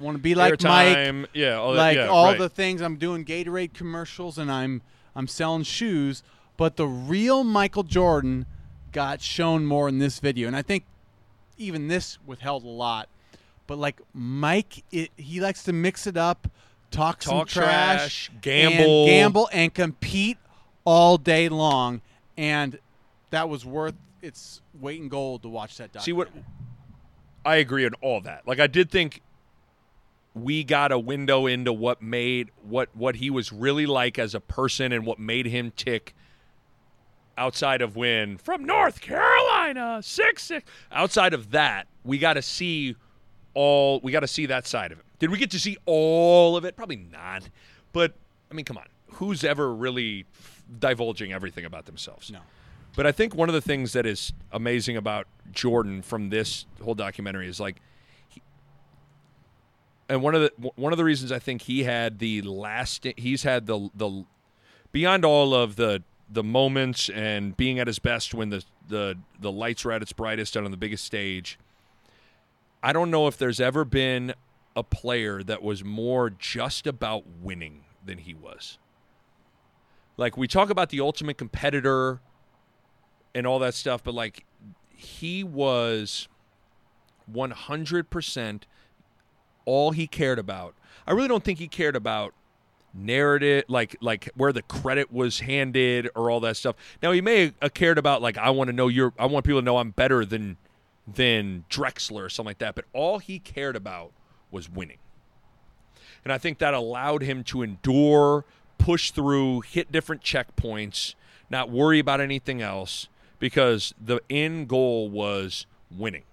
[0.00, 2.38] want to be like Mike, Airtime, yeah, all that- like yeah, all right.
[2.38, 4.82] the things I'm doing Gatorade commercials and I'm
[5.14, 6.22] I'm selling shoes,
[6.56, 8.46] but the real Michael Jordan
[8.92, 10.84] got shown more in this video, and I think
[11.56, 13.08] even this withheld a lot.
[13.66, 16.48] But like Mike, it, he likes to mix it up,
[16.90, 19.02] talk, some trash, trash, gamble.
[19.02, 20.38] and gamble, and compete
[20.84, 22.00] all day long,
[22.36, 22.78] and
[23.30, 26.02] that was worth its weight in gold to watch that.
[26.02, 26.53] See what documentary.
[27.44, 28.46] I agree on all that.
[28.46, 29.20] Like I did think
[30.34, 34.40] we got a window into what made what what he was really like as a
[34.40, 36.14] person and what made him tick
[37.36, 40.70] outside of when from North Carolina, 6 6.
[40.90, 42.96] Outside of that, we got to see
[43.54, 45.04] all we got to see that side of it.
[45.18, 46.76] Did we get to see all of it?
[46.76, 47.48] Probably not.
[47.92, 48.14] But
[48.50, 48.86] I mean, come on.
[49.14, 50.26] Who's ever really
[50.80, 52.30] divulging everything about themselves?
[52.32, 52.40] No.
[52.96, 56.94] But I think one of the things that is amazing about Jordan from this whole
[56.94, 57.80] documentary is like,
[58.28, 58.40] he,
[60.08, 63.42] and one of the one of the reasons I think he had the last he's
[63.42, 64.24] had the the
[64.92, 69.50] beyond all of the the moments and being at his best when the the the
[69.50, 71.58] lights were at its brightest and on the biggest stage.
[72.82, 74.34] I don't know if there's ever been
[74.76, 78.78] a player that was more just about winning than he was.
[80.16, 82.20] Like we talk about the ultimate competitor
[83.34, 84.44] and all that stuff, but like
[84.88, 86.28] he was
[87.32, 88.62] 100%
[89.64, 90.74] all he cared about.
[91.06, 92.34] I really don't think he cared about
[92.96, 96.76] narrative like like where the credit was handed or all that stuff.
[97.02, 99.60] Now he may have cared about like I want to know your I want people
[99.60, 100.56] to know I'm better than
[101.12, 104.12] than Drexler or something like that, but all he cared about
[104.50, 104.98] was winning.
[106.22, 108.44] And I think that allowed him to endure,
[108.78, 111.14] push through, hit different checkpoints,
[111.50, 113.08] not worry about anything else
[113.38, 116.24] because the end goal was winning.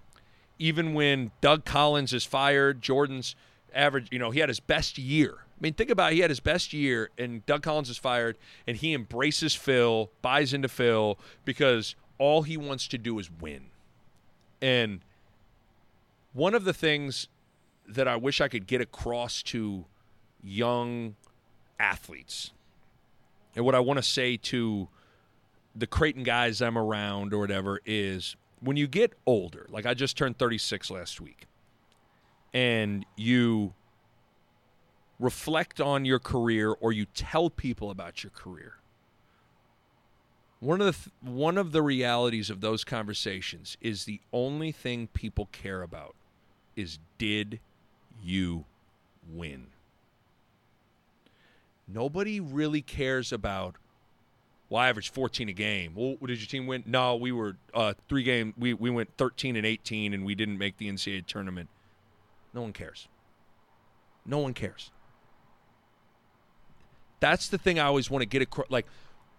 [0.60, 3.36] Even when Doug Collins is fired, Jordan's
[3.73, 5.34] average, you know, he had his best year.
[5.40, 6.15] I mean, think about it.
[6.15, 8.38] He had his best year, and Doug Collins is fired,
[8.68, 13.68] and he embraces Phil, buys into Phil because all he wants to do is win.
[14.61, 15.02] And
[16.34, 17.28] one of the things
[17.88, 19.86] that I wish I could get across to
[20.41, 21.15] young
[21.80, 22.52] athletes,
[23.56, 24.88] and what I want to say to
[25.76, 30.18] the Creighton guys I'm around or whatever is when you get older, like I just
[30.18, 31.48] turned 36 last week,
[32.53, 33.73] and you
[35.19, 38.76] reflect on your career or you tell people about your career.
[40.60, 45.07] One of the th- one of the realities of those conversations is the only thing
[45.07, 46.15] people care about
[46.76, 47.60] is did
[48.22, 48.65] you
[49.27, 49.68] win?
[51.88, 53.76] Nobody really cares about
[54.72, 55.91] well, I averaged 14 a game.
[55.93, 56.85] Well, did your team win?
[56.88, 58.53] No, we were uh, three game.
[58.57, 61.68] We we went 13 and 18, and we didn't make the NCAA tournament.
[62.53, 63.10] No one cares.
[64.26, 64.91] No one cares.
[67.19, 68.68] That's the thing I always want to get across.
[68.69, 68.85] Like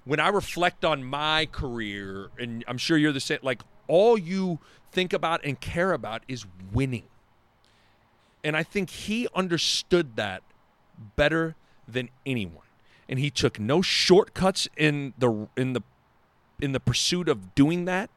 [0.05, 3.39] when I reflect on my career, and I'm sure you're the same.
[3.43, 4.59] Like all you
[4.91, 6.45] think about and care about is
[6.75, 7.05] winning.
[8.45, 10.43] And I think he understood that
[11.17, 11.55] better
[11.89, 12.67] than anyone
[13.13, 15.83] and he took no shortcuts in the in the
[16.63, 18.09] in the pursuit of doing that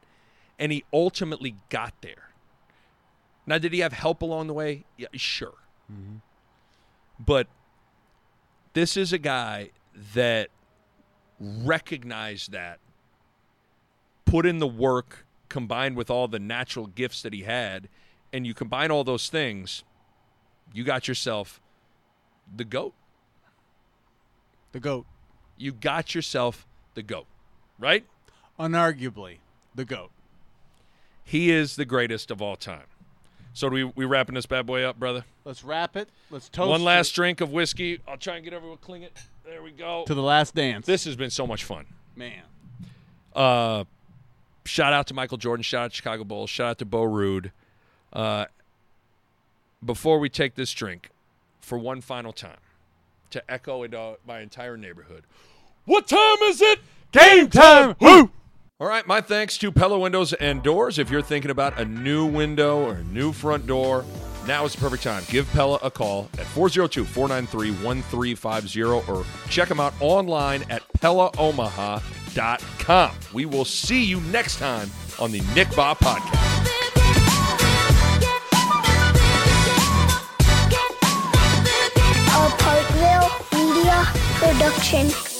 [0.58, 2.30] and he ultimately got there.
[3.46, 4.86] Now did he have help along the way?
[4.96, 5.52] Yeah sure.
[5.92, 6.16] Mm-hmm.
[7.20, 7.46] but
[8.72, 9.70] this is a guy
[10.14, 10.48] that
[11.38, 12.78] recognized that
[14.24, 17.90] put in the work combined with all the natural gifts that he had
[18.32, 19.84] and you combine all those things
[20.72, 21.60] you got yourself
[22.56, 22.94] the goat
[24.76, 25.06] the GOAT.
[25.56, 27.24] You got yourself the GOAT,
[27.78, 28.04] right?
[28.60, 29.38] Unarguably,
[29.74, 30.10] the GOAT.
[31.24, 32.84] He is the greatest of all time.
[33.54, 35.24] So we we wrapping this bad boy up, brother?
[35.46, 36.10] Let's wrap it.
[36.30, 36.68] Let's toast.
[36.68, 37.14] One last it.
[37.14, 38.00] drink of whiskey.
[38.06, 39.16] I'll try and get everyone cling it.
[39.46, 40.04] There we go.
[40.08, 40.84] To the last dance.
[40.84, 41.86] This has been so much fun.
[42.14, 42.42] Man.
[43.34, 43.84] Uh
[44.66, 47.50] shout out to Michael Jordan, shout out to Chicago Bulls, shout out to Bo Ruud.
[48.12, 48.44] Uh
[49.82, 51.08] before we take this drink,
[51.60, 52.58] for one final time,
[53.30, 55.24] to echo into uh, my entire neighborhood.
[55.84, 56.80] What time is it?
[57.12, 57.94] Game time!
[58.00, 58.30] Woo!
[58.78, 60.98] All right, my thanks to Pella Windows and Doors.
[60.98, 64.04] If you're thinking about a new window or a new front door,
[64.46, 65.24] now is the perfect time.
[65.28, 73.10] Give Pella a call at 402 493 1350 or check them out online at PellaOmaha.com.
[73.32, 76.65] We will see you next time on the Nick Bahe Podcast.
[84.04, 85.35] Production.